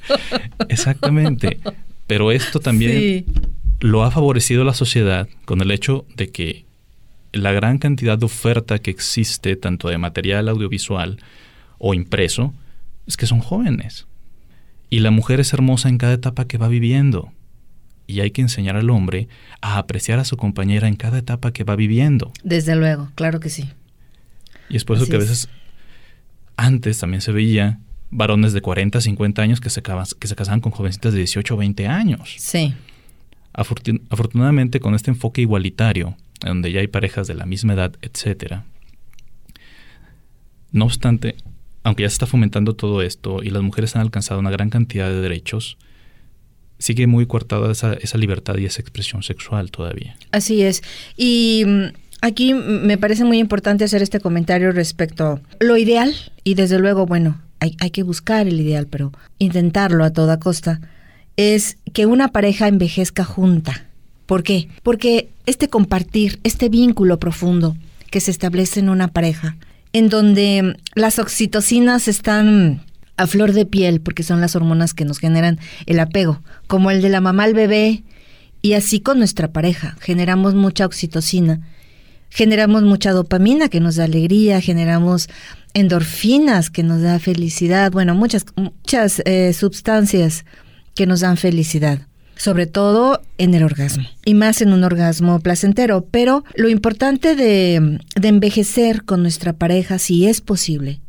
Exactamente. 0.69 1.59
Pero 2.07 2.31
esto 2.31 2.59
también 2.59 3.25
lo 3.79 4.03
ha 4.03 4.11
favorecido 4.11 4.63
la 4.63 4.73
sociedad 4.73 5.27
con 5.45 5.61
el 5.61 5.71
hecho 5.71 6.05
de 6.15 6.29
que 6.29 6.65
la 7.31 7.51
gran 7.51 7.77
cantidad 7.77 8.17
de 8.17 8.25
oferta 8.25 8.79
que 8.79 8.91
existe, 8.91 9.55
tanto 9.55 9.89
de 9.89 9.97
material 9.97 10.47
audiovisual 10.47 11.19
o 11.77 11.93
impreso, 11.93 12.53
es 13.07 13.17
que 13.17 13.25
son 13.25 13.39
jóvenes. 13.39 14.07
Y 14.89 14.99
la 14.99 15.11
mujer 15.11 15.39
es 15.39 15.53
hermosa 15.53 15.89
en 15.89 15.97
cada 15.97 16.13
etapa 16.13 16.45
que 16.45 16.57
va 16.57 16.67
viviendo. 16.67 17.31
Y 18.07 18.21
hay 18.21 18.31
que 18.31 18.41
enseñar 18.41 18.77
al 18.77 18.89
hombre 18.89 19.27
a 19.61 19.77
apreciar 19.77 20.19
a 20.19 20.25
su 20.25 20.37
compañera 20.37 20.87
en 20.87 20.95
cada 20.95 21.17
etapa 21.17 21.51
que 21.51 21.63
va 21.63 21.75
viviendo. 21.75 22.31
Desde 22.43 22.75
luego, 22.75 23.11
claro 23.15 23.39
que 23.39 23.49
sí. 23.49 23.69
Y 24.69 24.77
es 24.77 24.85
por 24.85 24.97
eso 24.97 25.07
que 25.07 25.15
a 25.15 25.19
veces 25.19 25.49
antes 26.55 26.99
también 26.99 27.21
se 27.21 27.31
veía 27.31 27.79
varones 28.15 28.53
de 28.53 28.61
40, 28.61 29.01
50 29.01 29.41
años 29.41 29.61
que 29.61 29.69
se, 29.69 29.81
que 29.81 30.27
se 30.27 30.35
casaban 30.35 30.61
con 30.61 30.71
jovencitas 30.71 31.13
de 31.13 31.19
18 31.19 31.53
o 31.53 31.57
20 31.57 31.87
años. 31.87 32.35
Sí. 32.37 32.73
afortunadamente, 33.53 34.79
con 34.79 34.95
este 34.95 35.11
enfoque 35.11 35.41
igualitario, 35.41 36.15
donde 36.41 36.71
ya 36.71 36.79
hay 36.79 36.87
parejas 36.87 37.27
de 37.27 37.35
la 37.35 37.45
misma 37.45 37.73
edad, 37.73 37.93
etcétera. 38.01 38.65
No 40.71 40.85
obstante, 40.85 41.35
aunque 41.83 42.03
ya 42.03 42.09
se 42.09 42.13
está 42.13 42.27
fomentando 42.27 42.75
todo 42.75 43.01
esto 43.01 43.43
y 43.43 43.49
las 43.49 43.63
mujeres 43.63 43.95
han 43.95 44.01
alcanzado 44.01 44.39
una 44.39 44.51
gran 44.51 44.69
cantidad 44.69 45.09
de 45.09 45.21
derechos, 45.21 45.77
sigue 46.79 47.07
muy 47.07 47.25
cortada 47.25 47.71
esa, 47.71 47.93
esa 47.93 48.17
libertad 48.17 48.57
y 48.57 48.65
esa 48.65 48.81
expresión 48.81 49.23
sexual 49.23 49.71
todavía. 49.71 50.17
Así 50.31 50.61
es. 50.61 50.81
Y 51.15 51.63
mm, 51.65 51.83
aquí 52.21 52.53
me 52.53 52.97
parece 52.97 53.23
muy 53.23 53.39
importante 53.39 53.83
hacer 53.85 54.01
este 54.01 54.19
comentario 54.19 54.71
respecto 54.71 55.25
a 55.25 55.41
lo 55.63 55.77
ideal 55.77 56.13
y 56.43 56.55
desde 56.55 56.79
luego, 56.79 57.05
bueno, 57.05 57.41
hay, 57.59 57.89
que 57.91 58.03
buscar 58.03 58.47
el 58.47 58.59
ideal, 58.59 58.87
pero 58.87 59.11
intentarlo 59.39 60.03
a 60.03 60.11
toda 60.11 60.39
costa, 60.39 60.81
es 61.37 61.77
que 61.93 62.05
una 62.05 62.29
pareja 62.29 62.67
envejezca 62.67 63.23
junta. 63.23 63.85
¿Por 64.25 64.43
qué? 64.43 64.69
Porque 64.83 65.29
este 65.45 65.67
compartir, 65.67 66.39
este 66.43 66.69
vínculo 66.69 67.19
profundo 67.19 67.75
que 68.11 68.19
se 68.19 68.31
establece 68.31 68.79
en 68.79 68.89
una 68.89 69.07
pareja, 69.07 69.57
en 69.93 70.09
donde 70.09 70.77
las 70.93 71.19
oxitocinas 71.19 72.07
están 72.07 72.81
a 73.17 73.27
flor 73.27 73.53
de 73.53 73.65
piel, 73.65 74.01
porque 74.01 74.23
son 74.23 74.41
las 74.41 74.55
hormonas 74.55 74.93
que 74.93 75.05
nos 75.05 75.19
generan 75.19 75.59
el 75.85 75.99
apego, 75.99 76.41
como 76.67 76.91
el 76.91 77.01
de 77.01 77.09
la 77.09 77.21
mamá 77.21 77.45
al 77.45 77.53
bebé 77.53 78.03
Y 78.61 78.73
así 78.73 78.99
con 78.99 79.19
nuestra 79.19 79.49
pareja, 79.49 79.95
generamos 79.99 80.55
mucha 80.55 80.85
oxitocina, 80.85 81.61
generamos 82.35 82.83
mucha 82.83 83.13
dopamina 83.13 83.69
que 83.69 83.79
nos 83.79 83.95
da 83.95 84.03
alegría, 84.03 84.59
generamos 84.59 85.29
endorfinas 85.73 86.69
que 86.69 86.83
nos 86.83 87.01
da 87.01 87.17
felicidad, 87.17 87.93
bueno, 87.93 88.13
muchas, 88.13 88.45
muchas 88.57 89.21
eh, 89.23 89.53
sustancias 89.53 90.43
que 90.95 91.05
nos 91.05 91.21
dan 91.21 91.37
felicidad 91.37 91.99
sobre 92.37 92.67
todo 92.67 93.21
en 93.37 93.53
el 93.53 93.63
orgasmo, 93.63 94.03
y 94.25 94.33
más 94.33 94.61
en 94.61 94.73
un 94.73 94.83
orgasmo 94.83 95.39
placentero. 95.39 96.05
Pero 96.11 96.43
lo 96.55 96.67
importante 96.67 97.33
de, 97.33 98.01
de, 98.13 98.27
envejecer 98.27 99.05
con 99.05 99.21
nuestra 99.21 99.53
pareja, 99.53 99.99
si 99.99 100.27
es 100.27 100.41
posible, 100.41 100.99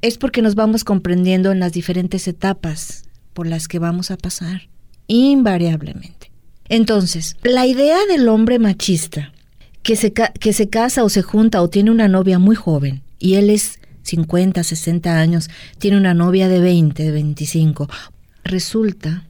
es 0.00 0.16
porque 0.16 0.40
nos 0.40 0.54
vamos 0.54 0.82
comprendiendo 0.82 1.52
en 1.52 1.60
las 1.60 1.72
diferentes 1.72 2.26
etapas 2.26 3.04
por 3.34 3.46
las 3.46 3.68
que 3.68 3.78
vamos 3.78 4.10
a 4.10 4.16
pasar, 4.16 4.70
invariablemente. 5.08 6.32
Entonces, 6.70 7.36
la 7.42 7.66
idea 7.66 7.98
del 8.08 8.26
hombre 8.26 8.58
machista 8.58 9.34
que 9.82 9.96
se, 9.96 10.12
que 10.12 10.52
se 10.52 10.68
casa 10.68 11.04
o 11.04 11.08
se 11.08 11.22
junta 11.22 11.62
o 11.62 11.70
tiene 11.70 11.90
una 11.90 12.08
novia 12.08 12.38
muy 12.38 12.56
joven, 12.56 13.02
y 13.18 13.34
él 13.34 13.50
es 13.50 13.78
50, 14.02 14.62
60 14.62 15.18
años, 15.18 15.50
tiene 15.78 15.96
una 15.96 16.14
novia 16.14 16.48
de 16.48 16.60
20, 16.60 17.02
de 17.02 17.10
25, 17.10 17.88
resulta 18.44 19.26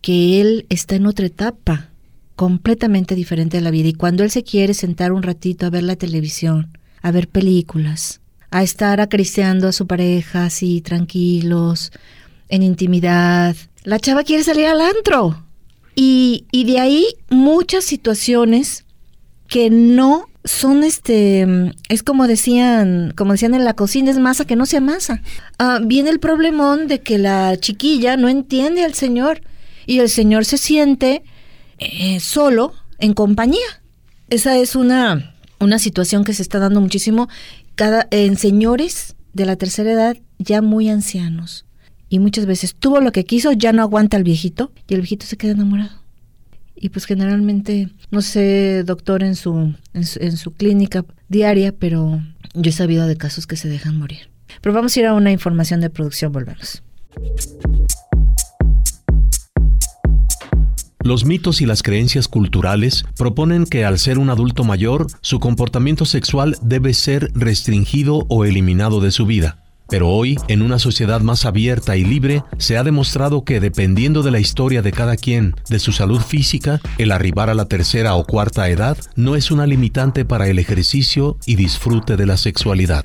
que 0.00 0.40
él 0.40 0.66
está 0.68 0.96
en 0.96 1.06
otra 1.06 1.26
etapa 1.26 1.90
completamente 2.36 3.14
diferente 3.14 3.58
de 3.58 3.62
la 3.62 3.70
vida 3.70 3.88
y 3.88 3.92
cuando 3.92 4.24
él 4.24 4.30
se 4.30 4.42
quiere 4.42 4.72
sentar 4.72 5.12
un 5.12 5.22
ratito 5.22 5.66
a 5.66 5.70
ver 5.70 5.82
la 5.82 5.96
televisión, 5.96 6.70
a 7.02 7.10
ver 7.10 7.28
películas, 7.28 8.20
a 8.50 8.62
estar 8.62 9.00
acariciando 9.00 9.68
a 9.68 9.72
su 9.72 9.86
pareja 9.86 10.46
así 10.46 10.80
tranquilos, 10.80 11.92
en 12.48 12.62
intimidad, 12.62 13.54
la 13.84 13.98
chava 13.98 14.24
quiere 14.24 14.42
salir 14.42 14.66
al 14.66 14.80
antro. 14.80 15.44
Y, 15.94 16.46
y 16.50 16.64
de 16.64 16.78
ahí 16.78 17.06
muchas 17.28 17.84
situaciones 17.84 18.84
que 19.50 19.68
no 19.68 20.24
son 20.42 20.84
este 20.84 21.46
es 21.90 22.02
como 22.02 22.26
decían 22.26 23.12
como 23.14 23.32
decían 23.32 23.54
en 23.54 23.66
la 23.66 23.74
cocina 23.74 24.10
es 24.10 24.18
masa 24.18 24.46
que 24.46 24.56
no 24.56 24.64
sea 24.64 24.80
masa 24.80 25.20
ah, 25.58 25.80
viene 25.84 26.08
el 26.08 26.18
problemón 26.18 26.88
de 26.88 27.00
que 27.00 27.18
la 27.18 27.58
chiquilla 27.58 28.16
no 28.16 28.30
entiende 28.30 28.82
al 28.82 28.94
señor 28.94 29.42
y 29.86 29.98
el 29.98 30.08
señor 30.08 30.44
se 30.44 30.56
siente 30.56 31.24
eh, 31.78 32.20
solo 32.20 32.74
en 32.98 33.14
compañía. 33.14 33.82
Esa 34.28 34.56
es 34.56 34.76
una, 34.76 35.34
una 35.58 35.78
situación 35.78 36.24
que 36.24 36.34
se 36.34 36.42
está 36.42 36.58
dando 36.58 36.80
muchísimo 36.80 37.28
cada, 37.74 38.06
en 38.10 38.36
señores 38.36 39.16
de 39.32 39.46
la 39.46 39.56
tercera 39.56 39.90
edad 39.90 40.16
ya 40.38 40.62
muy 40.62 40.88
ancianos. 40.88 41.64
Y 42.08 42.18
muchas 42.18 42.46
veces 42.46 42.74
tuvo 42.74 43.00
lo 43.00 43.12
que 43.12 43.24
quiso, 43.24 43.52
ya 43.52 43.72
no 43.72 43.82
aguanta 43.82 44.16
al 44.16 44.24
viejito 44.24 44.72
y 44.88 44.94
el 44.94 45.00
viejito 45.00 45.26
se 45.26 45.36
queda 45.36 45.52
enamorado. 45.52 45.99
Y 46.82 46.88
pues 46.88 47.04
generalmente, 47.04 47.90
no 48.10 48.22
sé, 48.22 48.84
doctor, 48.84 49.22
en 49.22 49.36
su, 49.36 49.74
en 49.92 50.06
su, 50.06 50.18
en 50.18 50.36
su 50.38 50.54
clínica 50.54 51.04
diaria, 51.28 51.72
pero 51.72 52.22
yo 52.54 52.70
he 52.70 52.72
sabido 52.72 53.06
de 53.06 53.16
casos 53.16 53.46
que 53.46 53.56
se 53.56 53.68
dejan 53.68 53.98
morir. 53.98 54.30
Pero 54.62 54.74
vamos 54.74 54.96
a 54.96 55.00
ir 55.00 55.06
a 55.06 55.12
una 55.12 55.30
información 55.30 55.82
de 55.82 55.90
producción, 55.90 56.32
volvemos. 56.32 56.82
Los 61.04 61.26
mitos 61.26 61.60
y 61.60 61.66
las 61.66 61.82
creencias 61.82 62.28
culturales 62.28 63.04
proponen 63.16 63.66
que 63.66 63.84
al 63.84 63.98
ser 63.98 64.18
un 64.18 64.30
adulto 64.30 64.64
mayor, 64.64 65.06
su 65.20 65.38
comportamiento 65.38 66.06
sexual 66.06 66.56
debe 66.62 66.94
ser 66.94 67.30
restringido 67.34 68.24
o 68.28 68.46
eliminado 68.46 69.00
de 69.00 69.10
su 69.10 69.26
vida. 69.26 69.58
Pero 69.90 70.08
hoy, 70.08 70.38
en 70.46 70.62
una 70.62 70.78
sociedad 70.78 71.20
más 71.20 71.44
abierta 71.44 71.96
y 71.96 72.04
libre, 72.04 72.44
se 72.58 72.78
ha 72.78 72.84
demostrado 72.84 73.44
que 73.44 73.58
dependiendo 73.58 74.22
de 74.22 74.30
la 74.30 74.38
historia 74.38 74.82
de 74.82 74.92
cada 74.92 75.16
quien, 75.16 75.56
de 75.68 75.80
su 75.80 75.90
salud 75.90 76.20
física, 76.20 76.80
el 76.96 77.10
arribar 77.10 77.50
a 77.50 77.54
la 77.54 77.66
tercera 77.66 78.14
o 78.14 78.24
cuarta 78.24 78.68
edad 78.68 78.96
no 79.16 79.34
es 79.34 79.50
una 79.50 79.66
limitante 79.66 80.24
para 80.24 80.46
el 80.46 80.60
ejercicio 80.60 81.36
y 81.44 81.56
disfrute 81.56 82.16
de 82.16 82.26
la 82.26 82.36
sexualidad. 82.36 83.02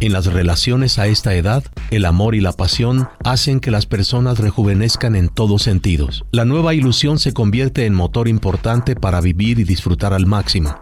En 0.00 0.12
las 0.12 0.26
relaciones 0.26 0.98
a 0.98 1.06
esta 1.06 1.34
edad, 1.34 1.62
el 1.90 2.06
amor 2.06 2.34
y 2.34 2.40
la 2.40 2.52
pasión 2.52 3.08
hacen 3.22 3.60
que 3.60 3.70
las 3.70 3.84
personas 3.84 4.38
rejuvenezcan 4.38 5.14
en 5.14 5.28
todos 5.28 5.62
sentidos. 5.62 6.24
La 6.32 6.46
nueva 6.46 6.74
ilusión 6.74 7.18
se 7.18 7.34
convierte 7.34 7.84
en 7.84 7.94
motor 7.94 8.26
importante 8.26 8.96
para 8.96 9.20
vivir 9.20 9.58
y 9.58 9.64
disfrutar 9.64 10.14
al 10.14 10.26
máximo. 10.26 10.74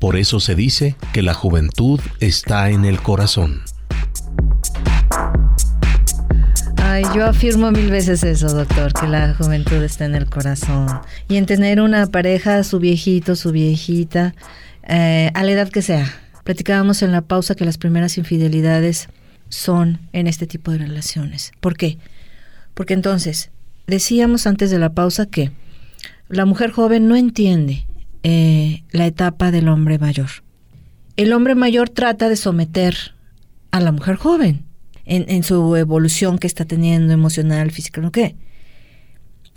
Por 0.00 0.16
eso 0.16 0.40
se 0.40 0.56
dice 0.56 0.96
que 1.12 1.22
la 1.22 1.34
juventud 1.34 2.00
está 2.18 2.70
en 2.70 2.84
el 2.84 3.00
corazón. 3.00 3.62
Ay, 6.78 7.04
yo 7.14 7.24
afirmo 7.26 7.70
mil 7.70 7.90
veces 7.90 8.24
eso, 8.24 8.48
doctor, 8.48 8.92
que 8.92 9.06
la 9.06 9.34
juventud 9.34 9.80
está 9.84 10.06
en 10.06 10.16
el 10.16 10.28
corazón. 10.28 10.88
Y 11.28 11.36
en 11.36 11.46
tener 11.46 11.80
una 11.80 12.08
pareja, 12.08 12.64
su 12.64 12.80
viejito, 12.80 13.36
su 13.36 13.52
viejita, 13.52 14.34
eh, 14.88 15.30
a 15.34 15.44
la 15.44 15.52
edad 15.52 15.68
que 15.68 15.82
sea 15.82 16.12
Platicábamos 16.44 17.02
en 17.02 17.12
la 17.12 17.22
pausa 17.22 17.54
que 17.54 17.64
las 17.64 17.78
primeras 17.78 18.18
infidelidades 18.18 19.08
son 19.50 20.00
en 20.12 20.26
este 20.26 20.46
tipo 20.46 20.72
de 20.72 20.78
relaciones. 20.78 21.52
¿Por 21.60 21.76
qué? 21.76 21.98
Porque 22.74 22.94
entonces, 22.94 23.50
decíamos 23.86 24.46
antes 24.46 24.70
de 24.70 24.78
la 24.78 24.92
pausa 24.92 25.26
que 25.26 25.52
la 26.28 26.46
mujer 26.46 26.70
joven 26.70 27.08
no 27.08 27.16
entiende 27.16 27.86
eh, 28.22 28.84
la 28.90 29.06
etapa 29.06 29.50
del 29.50 29.68
hombre 29.68 29.98
mayor. 29.98 30.28
El 31.16 31.32
hombre 31.32 31.54
mayor 31.54 31.88
trata 31.88 32.28
de 32.28 32.36
someter 32.36 32.96
a 33.70 33.80
la 33.80 33.92
mujer 33.92 34.16
joven 34.16 34.64
en, 35.04 35.24
en 35.28 35.42
su 35.42 35.76
evolución 35.76 36.38
que 36.38 36.46
está 36.46 36.64
teniendo 36.64 37.12
emocional, 37.12 37.70
física, 37.70 38.00
¿no 38.00 38.12
qué? 38.12 38.36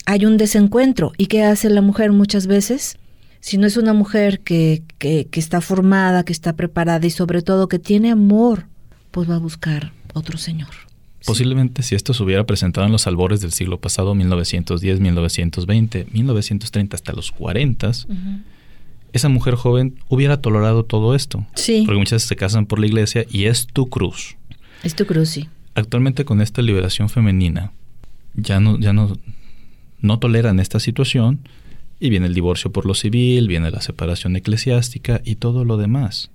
Hay 0.06 0.26
un 0.26 0.38
desencuentro. 0.38 1.14
¿Y 1.18 1.28
qué 1.28 1.44
hace 1.44 1.70
la 1.70 1.82
mujer 1.82 2.12
muchas 2.12 2.48
veces? 2.48 2.98
si 3.44 3.58
no 3.58 3.68
es 3.68 3.76
una 3.76 3.92
mujer 3.92 4.40
que, 4.40 4.84
que, 5.00 5.28
está 5.34 5.60
formada, 5.60 6.24
que 6.24 6.32
está 6.32 6.54
preparada 6.54 7.06
y 7.06 7.10
sobre 7.10 7.42
todo 7.42 7.68
que 7.68 7.78
tiene 7.78 8.10
amor, 8.10 8.68
pues 9.12 9.30
va 9.30 9.36
a 9.36 9.40
buscar 9.40 9.92
otro 10.14 10.38
señor. 10.38 10.70
Posiblemente 11.26 11.84
si 11.84 11.96
esto 11.96 12.14
se 12.14 12.24
hubiera 12.24 12.46
presentado 12.46 12.86
en 12.86 12.92
los 12.92 13.08
albores 13.08 13.40
del 13.40 13.54
siglo 13.54 13.80
pasado, 13.80 14.14
1910, 14.14 15.00
1920, 15.00 16.08
1930 16.12 16.96
hasta 16.96 17.14
los 17.14 17.32
40, 17.32 17.92
esa 19.14 19.30
mujer 19.30 19.56
joven 19.56 19.96
hubiera 20.10 20.42
tolerado 20.42 20.84
todo 20.84 21.16
esto. 21.16 21.46
Sí. 21.56 21.84
Porque 21.86 22.00
muchas 22.00 22.18
veces 22.18 22.28
se 22.28 22.36
casan 22.36 22.66
por 22.66 22.80
la 22.80 22.88
iglesia 22.88 23.26
y 23.30 23.46
es 23.46 23.68
tu 23.68 23.90
cruz. 23.90 24.36
Es 24.84 24.96
tu 24.96 25.06
cruz, 25.06 25.30
sí. 25.30 25.48
Actualmente 25.76 26.26
con 26.26 26.42
esta 26.42 26.62
liberación 26.62 27.10
femenina 27.10 27.72
ya 28.36 28.60
no, 28.60 28.80
ya 28.80 28.94
no, 28.94 29.18
no 30.02 30.20
toleran 30.20 30.60
esta 30.60 30.80
situación 30.80 31.48
y 32.00 32.10
viene 32.10 32.28
el 32.28 32.34
divorcio 32.34 32.72
por 32.72 32.86
lo 32.86 32.96
civil, 32.96 33.48
viene 33.48 33.72
la 33.72 33.82
separación 33.82 34.36
eclesiástica 34.36 35.22
y 35.24 35.36
todo 35.36 35.64
lo 35.64 35.78
demás. 35.78 36.32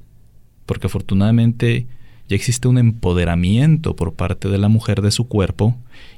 Porque 0.64 0.86
afortunadamente 0.86 1.86
ya 2.28 2.36
existe 2.36 2.68
un 2.68 2.78
empoderamiento 2.78 3.96
por 3.96 4.14
parte 4.14 4.48
de 4.48 4.58
la 4.58 4.68
mujer 4.68 5.00
de 5.00 5.10
su 5.10 5.28
cuerpo 5.28 5.76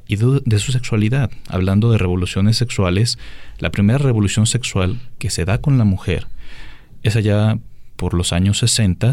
y 0.09 0.17
de, 0.17 0.59
su 0.59 0.73
sexualidad. 0.73 1.31
Hablando 1.47 1.93
de 1.93 1.99
revoluciones 1.99 2.57
sexuales, 2.57 3.19
la 3.59 3.71
primera 3.71 3.99
revolución 3.99 4.47
sexual 4.47 5.01
que 5.19 5.31
se 5.31 5.45
da 5.45 5.59
con 5.59 5.79
la 5.79 5.85
mujer 5.85 6.27
es 7.05 7.15
allá 7.15 7.59
por 7.97 8.15
los 8.15 8.33
años 8.33 8.59
60, 8.59 9.13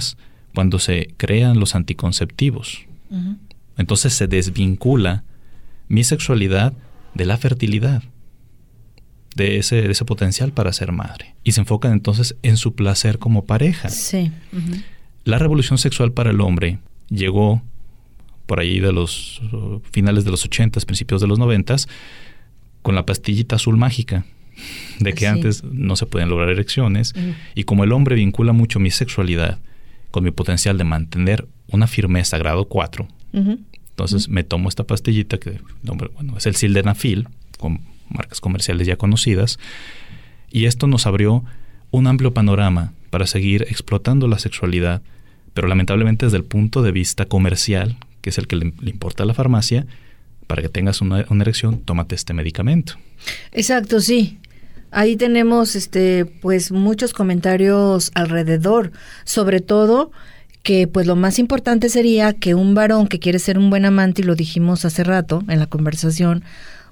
cuando 0.55 0.79
se 0.79 1.13
crean 1.17 1.59
los 1.59 1.75
anticonceptivos. 1.75 2.85
Entonces 3.77 4.13
se 4.13 4.27
desvincula 4.27 5.23
mi 5.87 6.03
sexualidad 6.03 6.73
de 7.13 7.25
la 7.25 7.37
fertilidad 7.37 8.03
de 9.35 9.57
ese, 9.57 9.89
ese 9.89 10.03
potencial 10.03 10.51
para 10.51 10.73
ser 10.73 10.91
madre. 10.91 11.35
Y 11.43 11.51
se 11.51 11.61
enfocan 11.61 11.93
entonces 11.93 12.35
en 12.41 12.57
su 12.57 12.73
placer 12.73 13.19
como 13.19 13.45
pareja. 13.45 13.89
Sí. 13.89 14.31
La 15.27 15.39
revolución 15.39 15.77
sexual 15.77 16.13
para 16.13 16.29
el 16.29 16.39
hombre 16.39 16.79
llegó 17.09 17.61
por 18.45 18.61
ahí 18.61 18.79
de 18.79 18.93
los 18.93 19.41
uh, 19.51 19.81
finales 19.91 20.23
de 20.23 20.31
los 20.31 20.45
80, 20.45 20.79
principios 20.85 21.19
de 21.19 21.27
los 21.27 21.37
90, 21.37 21.75
con 22.81 22.95
la 22.95 23.05
pastillita 23.05 23.57
azul 23.57 23.75
mágica, 23.75 24.23
de 24.99 25.11
que 25.11 25.27
antes 25.27 25.65
no 25.65 25.97
se 25.97 26.05
pueden 26.05 26.29
lograr 26.29 26.47
erecciones, 26.49 27.13
y 27.55 27.65
como 27.65 27.83
el 27.83 27.91
hombre 27.91 28.15
vincula 28.15 28.53
mucho 28.53 28.79
mi 28.79 28.89
sexualidad 28.89 29.59
con 30.11 30.23
mi 30.23 30.31
potencial 30.31 30.77
de 30.77 30.85
mantener 30.85 31.45
una 31.67 31.87
firmeza 31.87 32.37
grado 32.37 32.69
4, 32.69 33.05
entonces 33.33 34.29
me 34.29 34.45
tomo 34.45 34.69
esta 34.69 34.85
pastillita 34.85 35.39
que 35.39 35.59
bueno, 35.83 36.37
es 36.37 36.45
el 36.45 36.55
sildenafil, 36.55 37.27
con 37.57 37.81
marcas 38.07 38.39
comerciales 38.39 38.87
ya 38.87 38.95
conocidas, 38.95 39.59
y 40.49 40.67
esto 40.67 40.87
nos 40.87 41.05
abrió 41.05 41.43
un 41.91 42.07
amplio 42.07 42.33
panorama 42.33 42.93
para 43.09 43.27
seguir 43.27 43.63
explotando 43.63 44.29
la 44.29 44.39
sexualidad, 44.39 45.01
pero 45.57 45.67
lamentablemente 45.67 46.27
desde 46.27 46.37
el 46.37 46.43
punto 46.43 46.83
de 46.83 46.91
vista 46.91 47.25
comercial, 47.25 47.97
que 48.21 48.29
es 48.29 48.37
el 48.37 48.45
que 48.45 48.57
le, 48.57 48.73
importa 48.83 49.23
a 49.23 49.25
la 49.25 49.33
farmacia, 49.33 49.87
para 50.45 50.61
que 50.61 50.69
tengas 50.69 51.01
una, 51.01 51.21
erección, 51.21 51.79
tómate 51.79 52.13
este 52.13 52.35
medicamento. 52.35 52.93
Exacto, 53.53 53.99
sí. 53.99 54.37
Ahí 54.91 55.15
tenemos 55.15 55.75
este 55.75 56.25
pues 56.25 56.71
muchos 56.71 57.11
comentarios 57.11 58.11
alrededor, 58.13 58.91
sobre 59.23 59.59
todo 59.59 60.11
que 60.61 60.87
pues 60.87 61.07
lo 61.07 61.15
más 61.15 61.39
importante 61.39 61.89
sería 61.89 62.33
que 62.33 62.53
un 62.53 62.75
varón 62.75 63.07
que 63.07 63.17
quiere 63.17 63.39
ser 63.39 63.57
un 63.57 63.71
buen 63.71 63.85
amante 63.85 64.21
y 64.21 64.25
lo 64.25 64.35
dijimos 64.35 64.85
hace 64.85 65.03
rato 65.03 65.43
en 65.47 65.57
la 65.57 65.65
conversación, 65.65 66.43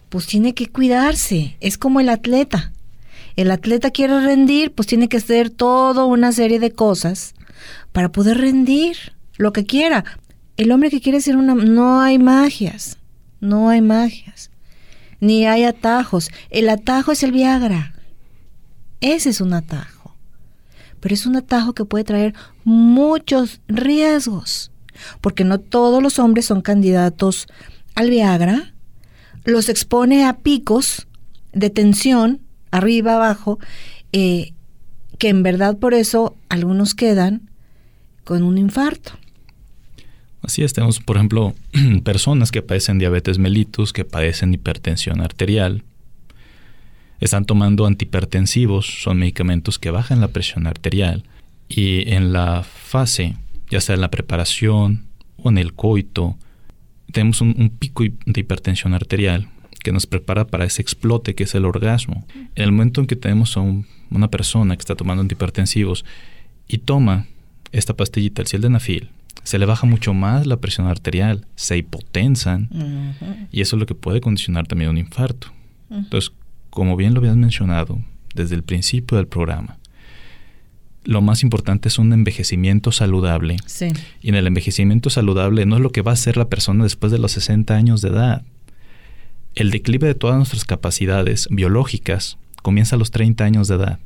pues 0.09 0.25
tiene 0.25 0.55
que 0.55 0.69
cuidarse. 0.69 1.55
Es 1.59 1.77
como 1.77 1.99
el 1.99 2.09
atleta. 2.09 2.71
El 3.35 3.51
atleta 3.51 3.91
quiere 3.91 4.19
rendir, 4.21 4.71
pues 4.71 4.87
tiene 4.87 5.07
que 5.07 5.17
hacer 5.17 5.51
toda 5.51 6.05
una 6.05 6.31
serie 6.31 6.59
de 6.59 6.71
cosas 6.71 7.34
para 7.91 8.11
poder 8.11 8.37
rendir 8.37 8.97
lo 9.37 9.53
que 9.53 9.65
quiera. 9.65 10.03
El 10.57 10.71
hombre 10.71 10.89
que 10.89 11.01
quiere 11.01 11.21
ser 11.21 11.37
una... 11.37 11.55
No 11.55 12.01
hay 12.01 12.17
magias, 12.17 12.97
no 13.39 13.69
hay 13.69 13.81
magias, 13.81 14.51
ni 15.19 15.45
hay 15.45 15.63
atajos. 15.63 16.29
El 16.49 16.69
atajo 16.69 17.11
es 17.11 17.23
el 17.23 17.31
Viagra. 17.31 17.93
Ese 19.01 19.29
es 19.29 19.41
un 19.41 19.53
atajo. 19.53 20.15
Pero 20.99 21.13
es 21.13 21.25
un 21.25 21.35
atajo 21.35 21.73
que 21.73 21.85
puede 21.85 22.03
traer 22.03 22.33
muchos 22.63 23.61
riesgos, 23.67 24.71
porque 25.21 25.43
no 25.43 25.59
todos 25.59 26.01
los 26.01 26.17
hombres 26.17 26.45
son 26.45 26.61
candidatos 26.61 27.47
al 27.93 28.09
Viagra. 28.09 28.73
Los 29.43 29.69
expone 29.69 30.25
a 30.25 30.37
picos 30.37 31.07
de 31.53 31.69
tensión 31.69 32.41
arriba, 32.71 33.15
abajo, 33.15 33.59
eh, 34.11 34.54
que 35.17 35.29
en 35.29 35.43
verdad 35.43 35.77
por 35.77 35.93
eso 35.93 36.35
algunos 36.49 36.93
quedan 36.93 37.49
con 38.23 38.43
un 38.43 38.57
infarto. 38.57 39.11
Así 40.41 40.63
es, 40.63 40.73
tenemos, 40.73 40.99
por 40.99 41.15
ejemplo, 41.15 41.55
personas 42.03 42.51
que 42.51 42.61
padecen 42.61 42.99
diabetes 42.99 43.39
mellitus, 43.39 43.93
que 43.93 44.05
padecen 44.05 44.53
hipertensión 44.53 45.21
arterial, 45.21 45.83
están 47.19 47.45
tomando 47.45 47.85
antihipertensivos, 47.85 49.01
son 49.01 49.17
medicamentos 49.19 49.79
que 49.79 49.89
bajan 49.89 50.21
la 50.21 50.27
presión 50.27 50.67
arterial, 50.67 51.23
y 51.67 52.11
en 52.11 52.31
la 52.31 52.63
fase, 52.63 53.35
ya 53.71 53.81
sea 53.81 53.95
en 53.95 54.01
la 54.01 54.11
preparación 54.11 55.05
o 55.37 55.49
en 55.49 55.57
el 55.57 55.73
coito, 55.73 56.37
tenemos 57.11 57.41
un 57.41 57.71
pico 57.79 58.03
de 58.03 58.39
hipertensión 58.41 58.93
arterial 58.93 59.47
que 59.85 59.91
nos 59.91 60.07
prepara 60.07 60.47
para 60.47 60.65
ese 60.65 60.81
explote 60.81 61.35
que 61.35 61.43
es 61.43 61.53
el 61.53 61.63
orgasmo. 61.63 62.25
En 62.55 62.63
el 62.63 62.71
momento 62.71 63.01
en 63.01 63.07
que 63.07 63.15
tenemos 63.15 63.55
a 63.55 63.61
una 64.09 64.29
persona 64.31 64.75
que 64.75 64.81
está 64.81 64.95
tomando 64.95 65.21
antihipertensivos 65.21 66.03
y 66.67 66.79
toma 66.79 67.27
esta 67.71 67.95
pastillita, 67.95 68.41
el 68.41 68.47
sildenafil, 68.47 69.11
se 69.43 69.59
le 69.59 69.67
baja 69.67 69.85
mucho 69.85 70.15
más 70.15 70.47
la 70.47 70.57
presión 70.57 70.87
arterial, 70.87 71.45
se 71.55 71.77
hipotensan 71.77 72.67
y 73.51 73.61
eso 73.61 73.75
es 73.75 73.79
lo 73.79 73.85
que 73.85 73.93
puede 73.93 74.21
condicionar 74.21 74.65
también 74.65 74.89
un 74.89 74.97
infarto. 74.97 75.53
Entonces, 75.91 76.31
como 76.71 76.95
bien 76.95 77.13
lo 77.13 77.19
habías 77.19 77.37
mencionado 77.37 78.01
desde 78.33 78.55
el 78.55 78.63
principio 78.63 79.17
del 79.17 79.27
programa, 79.27 79.77
lo 81.03 81.21
más 81.21 81.43
importante 81.43 81.89
es 81.89 81.99
un 81.99 82.11
envejecimiento 82.11 82.91
saludable. 82.91 83.57
Y 84.19 84.29
en 84.29 84.35
el 84.35 84.47
envejecimiento 84.47 85.11
saludable 85.11 85.67
no 85.67 85.75
es 85.75 85.83
lo 85.83 85.91
que 85.91 86.01
va 86.01 86.09
a 86.09 86.15
hacer 86.15 86.37
la 86.37 86.49
persona 86.49 86.83
después 86.83 87.11
de 87.11 87.19
los 87.19 87.33
60 87.33 87.75
años 87.75 88.01
de 88.01 88.09
edad 88.09 88.43
el 89.55 89.71
declive 89.71 90.07
de 90.07 90.15
todas 90.15 90.37
nuestras 90.37 90.65
capacidades 90.65 91.47
biológicas 91.49 92.37
comienza 92.61 92.95
a 92.95 92.99
los 92.99 93.11
30 93.11 93.43
años 93.43 93.67
de 93.67 93.75
edad. 93.75 93.99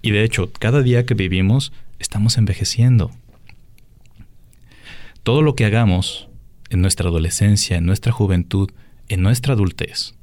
Y 0.00 0.12
de 0.12 0.24
hecho, 0.24 0.50
cada 0.58 0.82
día 0.82 1.04
que 1.04 1.14
vivimos 1.14 1.72
estamos 1.98 2.38
envejeciendo. 2.38 3.10
Todo 5.22 5.42
lo 5.42 5.54
que 5.54 5.66
hagamos 5.66 6.28
en 6.70 6.80
nuestra 6.80 7.08
adolescencia, 7.08 7.76
en 7.76 7.84
nuestra 7.84 8.12
juventud, 8.12 8.70
en 9.08 9.22
nuestra 9.22 9.52
adultez, 9.54 10.14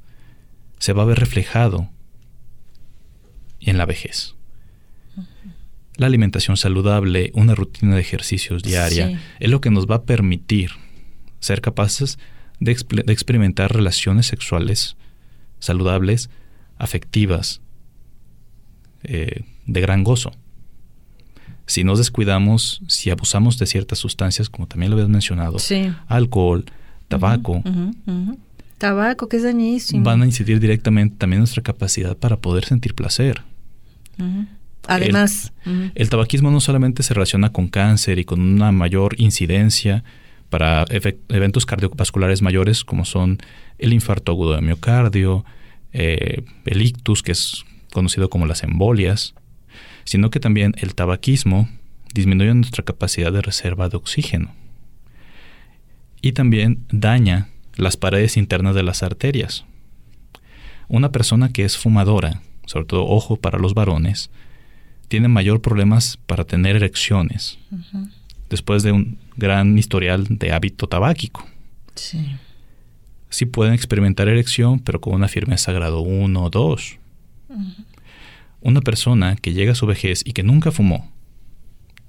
se 0.78 0.92
va 0.92 1.02
a 1.02 1.06
ver 1.06 1.18
reflejado 1.18 1.88
en 3.60 3.78
la 3.78 3.86
vejez. 3.86 4.34
La 5.96 6.06
alimentación 6.06 6.56
saludable, 6.56 7.30
una 7.34 7.54
rutina 7.54 7.94
de 7.94 8.00
ejercicios 8.00 8.62
diaria, 8.64 9.20
es 9.38 9.50
lo 9.50 9.60
que 9.60 9.70
nos 9.70 9.86
va 9.86 9.96
a 9.96 10.02
permitir 10.02 10.72
ser 11.38 11.60
capaces 11.60 12.18
de, 12.60 12.72
experimentar 12.72 13.72
relaciones 13.72 14.26
sexuales 14.26 14.96
saludables, 15.58 16.30
afectivas, 16.78 17.60
eh, 19.02 19.44
de 19.66 19.80
gran 19.80 20.04
gozo. 20.04 20.32
Si 21.66 21.84
nos 21.84 21.98
descuidamos, 21.98 22.82
si 22.88 23.10
abusamos 23.10 23.58
de 23.58 23.66
ciertas 23.66 23.98
sustancias, 23.98 24.50
como 24.50 24.66
también 24.66 24.90
lo 24.90 24.96
habías 24.96 25.08
mencionado, 25.08 25.56
alcohol, 26.08 26.64
tabaco, 27.08 27.62
tabaco 28.76 29.28
que 29.28 29.38
es 29.38 29.44
dañísimo, 29.44 30.04
van 30.04 30.22
a 30.22 30.26
incidir 30.26 30.60
directamente 30.60 31.16
también 31.16 31.38
en 31.38 31.40
nuestra 31.40 31.62
capacidad 31.62 32.16
para 32.16 32.36
poder 32.36 32.66
sentir 32.66 32.94
placer. 32.94 33.42
Además, 34.86 35.52
el, 35.94 36.10
tabaquismo 36.10 36.50
no 36.50 36.60
solamente 36.60 37.02
se 37.02 37.14
relaciona 37.14 37.50
con 37.50 37.68
cáncer 37.68 38.18
y 38.18 38.24
con 38.24 38.40
una 38.40 38.70
mayor 38.70 39.14
incidencia 39.18 40.04
para 40.54 40.84
eventos 41.30 41.66
cardiovasculares 41.66 42.40
mayores 42.40 42.84
como 42.84 43.04
son 43.04 43.38
el 43.76 43.92
infarto 43.92 44.30
agudo 44.30 44.54
de 44.54 44.62
miocardio, 44.62 45.44
eh, 45.92 46.44
el 46.64 46.80
ictus, 46.80 47.24
que 47.24 47.32
es 47.32 47.64
conocido 47.92 48.30
como 48.30 48.46
las 48.46 48.62
embolias, 48.62 49.34
sino 50.04 50.30
que 50.30 50.38
también 50.38 50.76
el 50.78 50.94
tabaquismo 50.94 51.68
disminuye 52.14 52.54
nuestra 52.54 52.84
capacidad 52.84 53.32
de 53.32 53.42
reserva 53.42 53.88
de 53.88 53.96
oxígeno 53.96 54.54
y 56.22 56.30
también 56.34 56.86
daña 56.88 57.48
las 57.74 57.96
paredes 57.96 58.36
internas 58.36 58.76
de 58.76 58.84
las 58.84 59.02
arterias. 59.02 59.64
Una 60.86 61.10
persona 61.10 61.48
que 61.48 61.64
es 61.64 61.76
fumadora, 61.76 62.42
sobre 62.66 62.86
todo 62.86 63.08
ojo 63.08 63.38
para 63.38 63.58
los 63.58 63.74
varones, 63.74 64.30
tiene 65.08 65.26
mayor 65.26 65.60
problemas 65.60 66.16
para 66.28 66.44
tener 66.44 66.76
erecciones 66.76 67.58
después 68.54 68.84
de 68.84 68.92
un 68.92 69.18
gran 69.36 69.76
historial 69.76 70.26
de 70.28 70.52
hábito 70.52 70.86
tabáquico. 70.86 71.44
Sí. 71.96 72.36
Sí 73.28 73.46
pueden 73.46 73.74
experimentar 73.74 74.28
erección, 74.28 74.78
pero 74.78 75.00
con 75.00 75.14
una 75.14 75.26
firmeza 75.26 75.72
grado 75.72 76.02
1 76.02 76.40
o 76.40 76.50
2. 76.50 76.98
Una 78.60 78.80
persona 78.80 79.34
que 79.34 79.54
llega 79.54 79.72
a 79.72 79.74
su 79.74 79.86
vejez 79.86 80.22
y 80.24 80.34
que 80.34 80.44
nunca 80.44 80.70
fumó, 80.70 81.10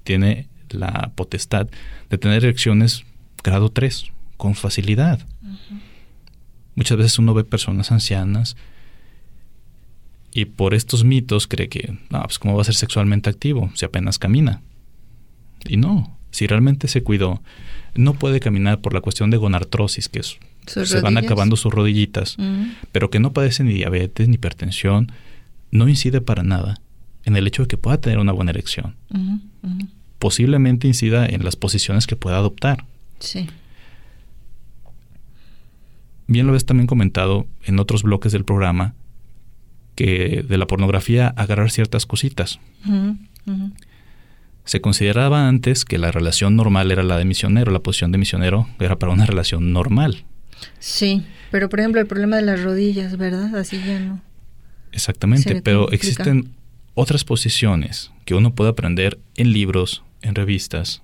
tiene 0.04 0.46
la 0.70 1.10
potestad 1.16 1.66
de 2.10 2.18
tener 2.18 2.44
erecciones 2.44 3.04
grado 3.42 3.70
3 3.70 4.12
con 4.36 4.54
facilidad. 4.54 5.18
Muchas 6.76 6.96
veces 6.96 7.18
uno 7.18 7.34
ve 7.34 7.42
personas 7.42 7.90
ancianas 7.90 8.56
y 10.32 10.44
por 10.44 10.74
estos 10.74 11.02
mitos 11.02 11.48
cree 11.48 11.68
que, 11.68 11.98
no, 12.08 12.22
pues 12.22 12.38
cómo 12.38 12.54
va 12.54 12.62
a 12.62 12.64
ser 12.64 12.76
sexualmente 12.76 13.30
activo 13.30 13.68
si 13.74 13.84
apenas 13.84 14.18
camina. 14.20 14.62
Y 15.64 15.76
no, 15.76 16.15
si 16.36 16.46
realmente 16.46 16.86
se 16.86 17.02
cuidó, 17.02 17.40
no 17.94 18.12
puede 18.12 18.40
caminar 18.40 18.82
por 18.82 18.92
la 18.92 19.00
cuestión 19.00 19.30
de 19.30 19.38
gonartrosis, 19.38 20.10
que 20.10 20.18
es, 20.18 20.36
se 20.66 21.00
van 21.00 21.16
acabando 21.16 21.56
sus 21.56 21.72
rodillitas, 21.72 22.36
pero 22.92 23.08
que 23.08 23.20
no 23.20 23.32
padece 23.32 23.64
ni 23.64 23.72
diabetes 23.72 24.28
ni 24.28 24.34
hipertensión, 24.34 25.10
no 25.70 25.88
incide 25.88 26.20
para 26.20 26.42
nada 26.42 26.78
en 27.24 27.36
el 27.36 27.46
hecho 27.46 27.62
de 27.62 27.68
que 27.68 27.78
pueda 27.78 27.98
tener 28.02 28.18
una 28.18 28.32
buena 28.32 28.50
erección. 28.50 28.96
Posiblemente 30.18 30.86
incida 30.86 31.24
en 31.24 31.42
las 31.42 31.56
posiciones 31.56 32.06
que 32.06 32.16
pueda 32.16 32.36
adoptar. 32.36 32.84
Sí. 33.18 33.48
Bien 36.26 36.46
lo 36.46 36.52
ves 36.52 36.66
también 36.66 36.86
comentado 36.86 37.46
en 37.64 37.78
otros 37.78 38.02
bloques 38.02 38.32
del 38.32 38.44
programa 38.44 38.92
que 39.94 40.44
de 40.46 40.58
la 40.58 40.66
pornografía 40.66 41.28
agarrar 41.28 41.70
ciertas 41.70 42.04
cositas. 42.04 42.60
Se 44.66 44.80
consideraba 44.80 45.48
antes 45.48 45.84
que 45.84 45.96
la 45.96 46.12
relación 46.12 46.56
normal 46.56 46.90
era 46.90 47.02
la 47.02 47.16
de 47.16 47.24
misionero, 47.24 47.72
la 47.72 47.78
posición 47.78 48.12
de 48.12 48.18
misionero 48.18 48.68
era 48.80 48.98
para 48.98 49.12
una 49.12 49.24
relación 49.24 49.72
normal. 49.72 50.24
Sí, 50.80 51.24
pero 51.50 51.68
por 51.68 51.80
ejemplo 51.80 52.00
el 52.00 52.06
problema 52.06 52.36
de 52.36 52.42
las 52.42 52.62
rodillas, 52.62 53.16
¿verdad? 53.16 53.54
Así 53.56 53.78
ya 53.78 54.00
no. 54.00 54.20
Exactamente, 54.92 55.62
pero 55.62 55.90
existen 55.92 56.50
otras 56.94 57.24
posiciones 57.24 58.10
que 58.24 58.34
uno 58.34 58.54
puede 58.54 58.70
aprender 58.70 59.18
en 59.36 59.52
libros, 59.52 60.02
en 60.22 60.34
revistas, 60.34 61.02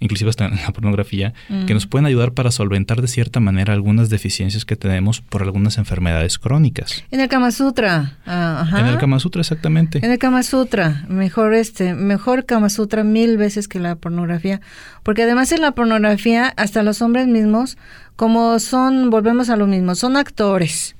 inclusive 0.00 0.30
hasta 0.30 0.46
en 0.46 0.56
la 0.56 0.72
pornografía, 0.72 1.32
que 1.66 1.74
nos 1.74 1.86
mm. 1.86 1.88
pueden 1.88 2.06
ayudar 2.06 2.32
para 2.32 2.50
solventar 2.50 3.00
de 3.00 3.08
cierta 3.08 3.40
manera 3.40 3.72
algunas 3.72 4.10
deficiencias 4.10 4.64
que 4.64 4.76
tenemos 4.76 5.20
por 5.20 5.42
algunas 5.42 5.78
enfermedades 5.78 6.38
crónicas. 6.38 7.04
En 7.10 7.20
el 7.20 7.28
Kama 7.28 7.50
Sutra, 7.50 8.18
ah, 8.26 8.68
En 8.78 8.86
el 8.86 8.98
Kama 8.98 9.18
Sutra, 9.20 9.40
exactamente. 9.40 10.04
En 10.04 10.10
el 10.10 10.18
Kama 10.18 10.42
Sutra, 10.42 11.04
mejor 11.08 11.54
este, 11.54 11.94
mejor 11.94 12.44
Kama 12.44 12.68
Sutra 12.68 13.04
mil 13.04 13.36
veces 13.36 13.68
que 13.68 13.80
la 13.80 13.96
pornografía, 13.96 14.60
porque 15.02 15.22
además 15.22 15.52
en 15.52 15.62
la 15.62 15.72
pornografía, 15.72 16.52
hasta 16.56 16.82
los 16.82 17.00
hombres 17.00 17.26
mismos, 17.26 17.78
como 18.16 18.58
son, 18.58 19.10
volvemos 19.10 19.48
a 19.50 19.56
lo 19.56 19.66
mismo, 19.66 19.94
son 19.94 20.16
actores, 20.16 20.94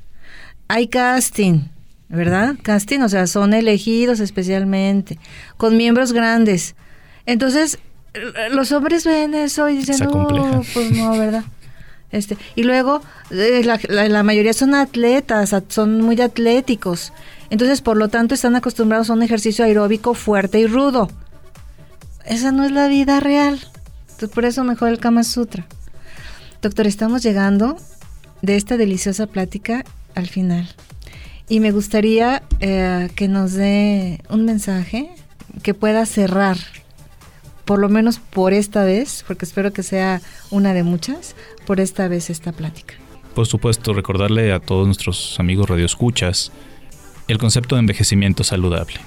hay 0.69 0.89
casting, 0.89 1.69
¿verdad? 2.09 2.57
Casting, 2.63 3.01
o 3.01 3.09
sea, 3.09 3.27
son 3.27 3.53
elegidos 3.53 4.21
especialmente, 4.21 5.19
con 5.57 5.77
miembros 5.77 6.13
grandes. 6.13 6.77
Entonces, 7.27 7.79
los 8.51 8.73
hombres 8.73 9.05
ven 9.05 9.35
eso 9.35 9.69
y 9.69 9.79
dicen, 9.79 9.99
no, 10.01 10.63
pues 10.73 10.91
no, 10.93 11.19
¿verdad? 11.19 11.45
Este, 12.13 12.37
y 12.55 12.63
luego 12.63 13.03
eh, 13.31 13.63
la, 13.65 14.23
mayoría 14.23 14.53
son 14.53 14.75
atletas, 14.75 15.55
son 15.69 16.01
muy 16.01 16.21
atléticos. 16.21 17.13
Entonces, 17.51 17.81
por 17.81 17.97
lo 17.97 18.09
tanto, 18.09 18.35
están 18.35 18.57
acostumbrados 18.57 19.11
a 19.11 19.13
un 19.13 19.23
ejercicio 19.23 19.65
aeróbico 19.65 20.15
fuerte 20.15 20.59
y 20.61 20.67
rudo. 20.67 21.11
Esa 22.25 22.53
no 22.53 22.65
es 22.65 22.73
la 22.73 22.89
vida 22.89 23.21
real. 23.21 23.61
Entonces, 24.03 24.31
por 24.31 24.45
eso 24.45 24.65
mejor 24.65 24.89
el 24.89 24.99
Kama 24.99 25.25
Sutra. 25.25 25.67
Doctor, 26.63 26.87
estamos 26.87 27.23
llegando 27.23 27.77
de 28.43 28.57
esta 28.57 28.77
deliciosa 28.77 29.27
plática 29.27 29.85
al 30.15 30.29
final. 30.29 30.69
Y 31.49 31.61
me 31.61 31.71
gustaría 31.71 32.43
eh, 32.61 33.09
que 33.15 33.29
nos 33.29 33.53
dé 33.53 34.21
un 34.31 34.45
mensaje 34.45 35.11
que 35.63 35.75
pueda 35.75 36.07
cerrar, 36.07 36.57
por 37.67 37.79
lo 37.79 37.89
menos 37.91 38.19
por 38.19 38.55
esta 38.55 38.85
vez, 38.85 39.25
porque 39.27 39.45
espero 39.45 39.73
que 39.73 39.83
sea 39.83 40.23
una 40.51 40.73
de 40.73 40.83
muchas, 40.85 41.37
por 41.67 41.81
esta 41.81 42.09
vez 42.09 42.31
esta 42.31 42.53
plática. 42.53 42.95
Por 43.35 43.47
supuesto, 43.47 43.93
recordarle 43.93 44.53
a 44.53 44.61
todos 44.61 44.87
nuestros 44.87 45.39
amigos 45.39 45.69
radioescuchas 45.69 46.53
el 47.29 47.37
concepto 47.39 47.75
de 47.75 47.81
envejecimiento 47.81 48.45
saludable. 48.45 49.01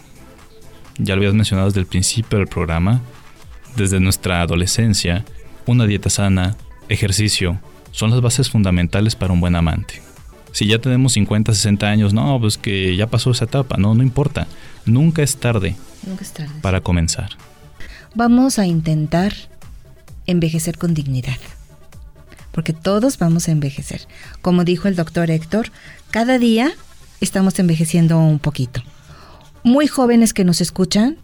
Ya 0.97 1.15
lo 1.15 1.21
habías 1.21 1.33
mencionado 1.33 1.69
desde 1.69 1.79
el 1.79 1.87
principio 1.87 2.37
del 2.37 2.47
programa, 2.47 3.01
desde 3.77 3.99
nuestra 4.01 4.41
adolescencia, 4.41 5.23
una 5.65 5.85
dieta 5.85 6.09
sana, 6.09 6.57
ejercicio, 6.89 7.59
son 7.91 8.11
las 8.11 8.21
bases 8.21 8.49
fundamentales 8.49 9.15
para 9.15 9.33
un 9.33 9.39
buen 9.39 9.55
amante. 9.55 10.01
Si 10.51 10.67
ya 10.67 10.79
tenemos 10.79 11.13
50, 11.13 11.53
60 11.53 11.87
años, 11.87 12.13
no, 12.13 12.39
pues 12.39 12.57
que 12.57 12.95
ya 12.95 13.07
pasó 13.07 13.31
esa 13.31 13.45
etapa, 13.45 13.77
no, 13.77 13.95
no 13.95 14.03
importa. 14.03 14.47
Nunca 14.85 15.21
es 15.23 15.37
tarde, 15.37 15.75
Nunca 16.05 16.23
es 16.23 16.33
tarde. 16.33 16.53
para 16.61 16.81
comenzar. 16.81 17.29
Vamos 18.15 18.57
a 18.59 18.65
intentar 18.65 19.33
envejecer 20.25 20.77
con 20.77 20.93
dignidad, 20.93 21.37
porque 22.51 22.73
todos 22.73 23.17
vamos 23.17 23.47
a 23.47 23.51
envejecer. 23.51 24.07
Como 24.41 24.63
dijo 24.63 24.87
el 24.87 24.95
doctor 24.95 25.29
Héctor, 25.29 25.71
cada 26.09 26.37
día 26.37 26.71
estamos 27.21 27.59
envejeciendo 27.59 28.19
un 28.19 28.39
poquito. 28.39 28.81
Muy 29.63 29.87
jóvenes 29.87 30.33
que 30.33 30.43
nos 30.43 30.61
escuchan, 30.61 31.17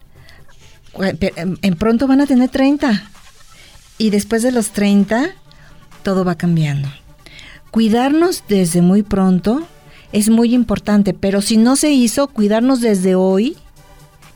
en 0.97 1.75
pronto 1.75 2.07
van 2.07 2.21
a 2.21 2.27
tener 2.27 2.49
30. 2.49 3.09
Y 3.97 4.09
después 4.09 4.43
de 4.43 4.51
los 4.51 4.71
30, 4.71 5.29
todo 6.03 6.23
va 6.23 6.35
cambiando. 6.35 6.89
Cuidarnos 7.71 8.43
desde 8.47 8.81
muy 8.81 9.03
pronto 9.03 9.67
es 10.11 10.29
muy 10.29 10.53
importante, 10.53 11.13
pero 11.13 11.41
si 11.41 11.57
no 11.57 11.75
se 11.75 11.91
hizo, 11.91 12.27
cuidarnos 12.27 12.79
desde 12.79 13.15
hoy 13.15 13.57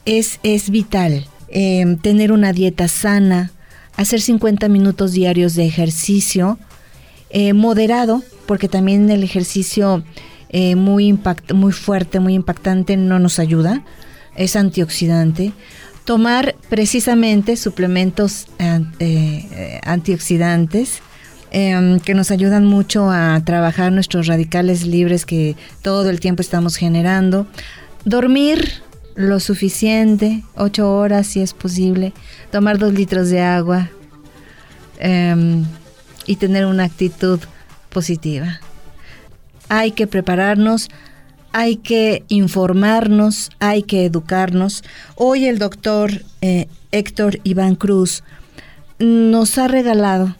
es, 0.05 0.39
es 0.43 0.69
vital. 0.69 1.25
Eh, 1.51 1.97
tener 2.01 2.31
una 2.31 2.53
dieta 2.53 2.87
sana, 2.87 3.51
hacer 3.95 4.21
50 4.21 4.69
minutos 4.69 5.11
diarios 5.11 5.55
de 5.55 5.65
ejercicio, 5.65 6.57
eh, 7.29 7.53
moderado, 7.53 8.23
porque 8.45 8.67
también 8.67 9.09
el 9.09 9.23
ejercicio 9.23 10.03
eh, 10.49 10.75
muy, 10.75 11.07
impact, 11.07 11.51
muy 11.53 11.71
fuerte, 11.71 12.19
muy 12.19 12.33
impactante 12.33 12.97
no 12.97 13.19
nos 13.19 13.39
ayuda, 13.39 13.83
es 14.35 14.55
antioxidante. 14.55 15.53
Tomar 16.05 16.55
precisamente 16.69 17.55
suplementos 17.55 18.47
eh, 18.57 19.79
antioxidantes 19.83 21.01
eh, 21.51 21.99
que 22.03 22.13
nos 22.13 22.31
ayudan 22.31 22.65
mucho 22.65 23.09
a 23.11 23.41
trabajar 23.43 23.91
nuestros 23.91 24.27
radicales 24.27 24.85
libres 24.85 25.25
que 25.25 25.55
todo 25.81 26.09
el 26.09 26.19
tiempo 26.19 26.41
estamos 26.41 26.75
generando. 26.75 27.45
Dormir 28.05 28.81
lo 29.15 29.39
suficiente, 29.39 30.43
ocho 30.55 30.91
horas 30.95 31.27
si 31.27 31.41
es 31.41 31.53
posible. 31.53 32.13
Tomar 32.51 32.77
dos 32.77 32.93
litros 32.93 33.29
de 33.29 33.41
agua 33.41 33.89
eh, 34.99 35.63
y 36.25 36.35
tener 36.35 36.65
una 36.65 36.85
actitud 36.85 37.39
positiva. 37.89 38.59
Hay 39.67 39.91
que 39.91 40.07
prepararnos, 40.07 40.89
hay 41.51 41.77
que 41.77 42.23
informarnos, 42.27 43.49
hay 43.59 43.83
que 43.83 44.05
educarnos. 44.05 44.83
Hoy 45.15 45.45
el 45.45 45.59
doctor 45.59 46.23
eh, 46.41 46.67
Héctor 46.91 47.39
Iván 47.43 47.75
Cruz 47.75 48.23
nos 48.99 49.57
ha 49.57 49.67
regalado 49.67 50.35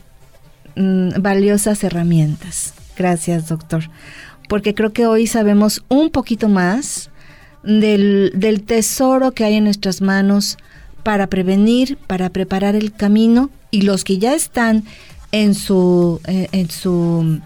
mm, 0.75 1.21
valiosas 1.21 1.83
herramientas. 1.83 2.73
Gracias, 2.97 3.47
doctor. 3.47 3.83
Porque 4.47 4.73
creo 4.73 4.93
que 4.93 5.05
hoy 5.05 5.27
sabemos 5.27 5.83
un 5.89 6.09
poquito 6.09 6.49
más 6.49 7.09
del, 7.63 8.63
tesoro 8.65 9.31
que 9.31 9.43
hay 9.43 9.55
en 9.55 9.65
nuestras 9.65 10.01
manos 10.01 10.57
para 11.03 11.27
prevenir, 11.27 11.97
para 12.07 12.29
preparar 12.29 12.75
el 12.75 12.91
camino 12.93 13.49
y 13.71 13.81
los 13.81 14.03
que 14.03 14.17
ya 14.17 14.35
están 14.35 14.83
en 15.31 15.55
su, 15.55 16.21
eh, 16.27 16.47
en 16.51 16.69
su 16.69 17.39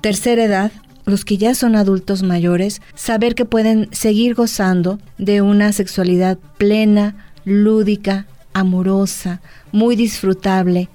tercera 0.00 0.44
edad, 0.44 0.72
los 1.04 1.24
que 1.24 1.38
ya 1.38 1.54
son 1.54 1.74
adultos 1.74 2.22
mayores, 2.22 2.82
saber 2.94 3.34
que 3.34 3.44
pueden 3.44 3.88
seguir 3.92 4.34
gozando 4.34 4.98
de 5.16 5.40
una 5.40 5.72
sexualidad 5.72 6.38
plena, 6.58 7.32
lúdica, 7.44 8.26
amorosa, 8.52 9.40
muy 9.72 9.96
disfrutable, 9.96 10.88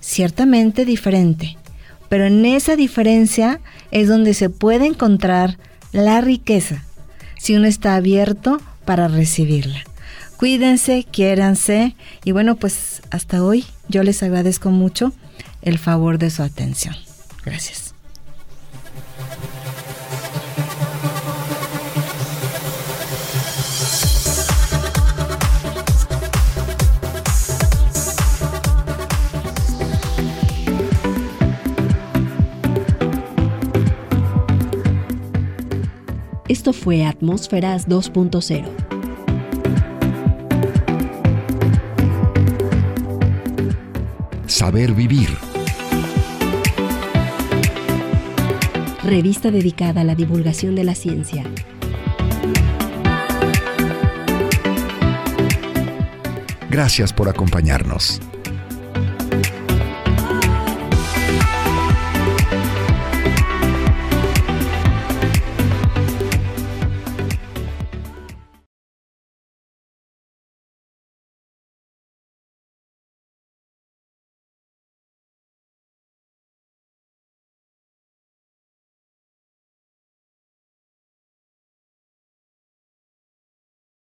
ciertamente 0.00 0.84
diferente. 0.84 1.56
Pero 2.08 2.26
en 2.26 2.46
esa 2.46 2.76
diferencia 2.76 3.60
es 3.90 4.08
donde 4.08 4.32
se 4.32 4.48
puede 4.48 4.86
encontrar 4.86 5.58
la 5.92 6.20
riqueza, 6.20 6.84
si 7.38 7.56
uno 7.56 7.66
está 7.66 7.94
abierto 7.94 8.60
para 8.84 9.08
recibirla. 9.08 9.82
Cuídense, 10.36 11.04
quiéranse 11.10 11.96
y 12.24 12.32
bueno, 12.32 12.56
pues 12.56 13.02
hasta 13.10 13.42
hoy 13.42 13.64
yo 13.88 14.02
les 14.02 14.22
agradezco 14.22 14.70
mucho 14.70 15.12
el 15.62 15.78
favor 15.78 16.18
de 16.18 16.30
su 16.30 16.42
atención. 16.42 16.94
Gracias. 17.44 17.87
Esto 36.68 36.82
fue 36.84 37.06
Atmósferas 37.06 37.88
2.0. 37.88 38.68
Saber 44.46 44.92
vivir. 44.92 45.30
Revista 49.02 49.50
dedicada 49.50 50.02
a 50.02 50.04
la 50.04 50.14
divulgación 50.14 50.74
de 50.74 50.84
la 50.84 50.94
ciencia. 50.94 51.42
Gracias 56.68 57.14
por 57.14 57.30
acompañarnos. 57.30 58.20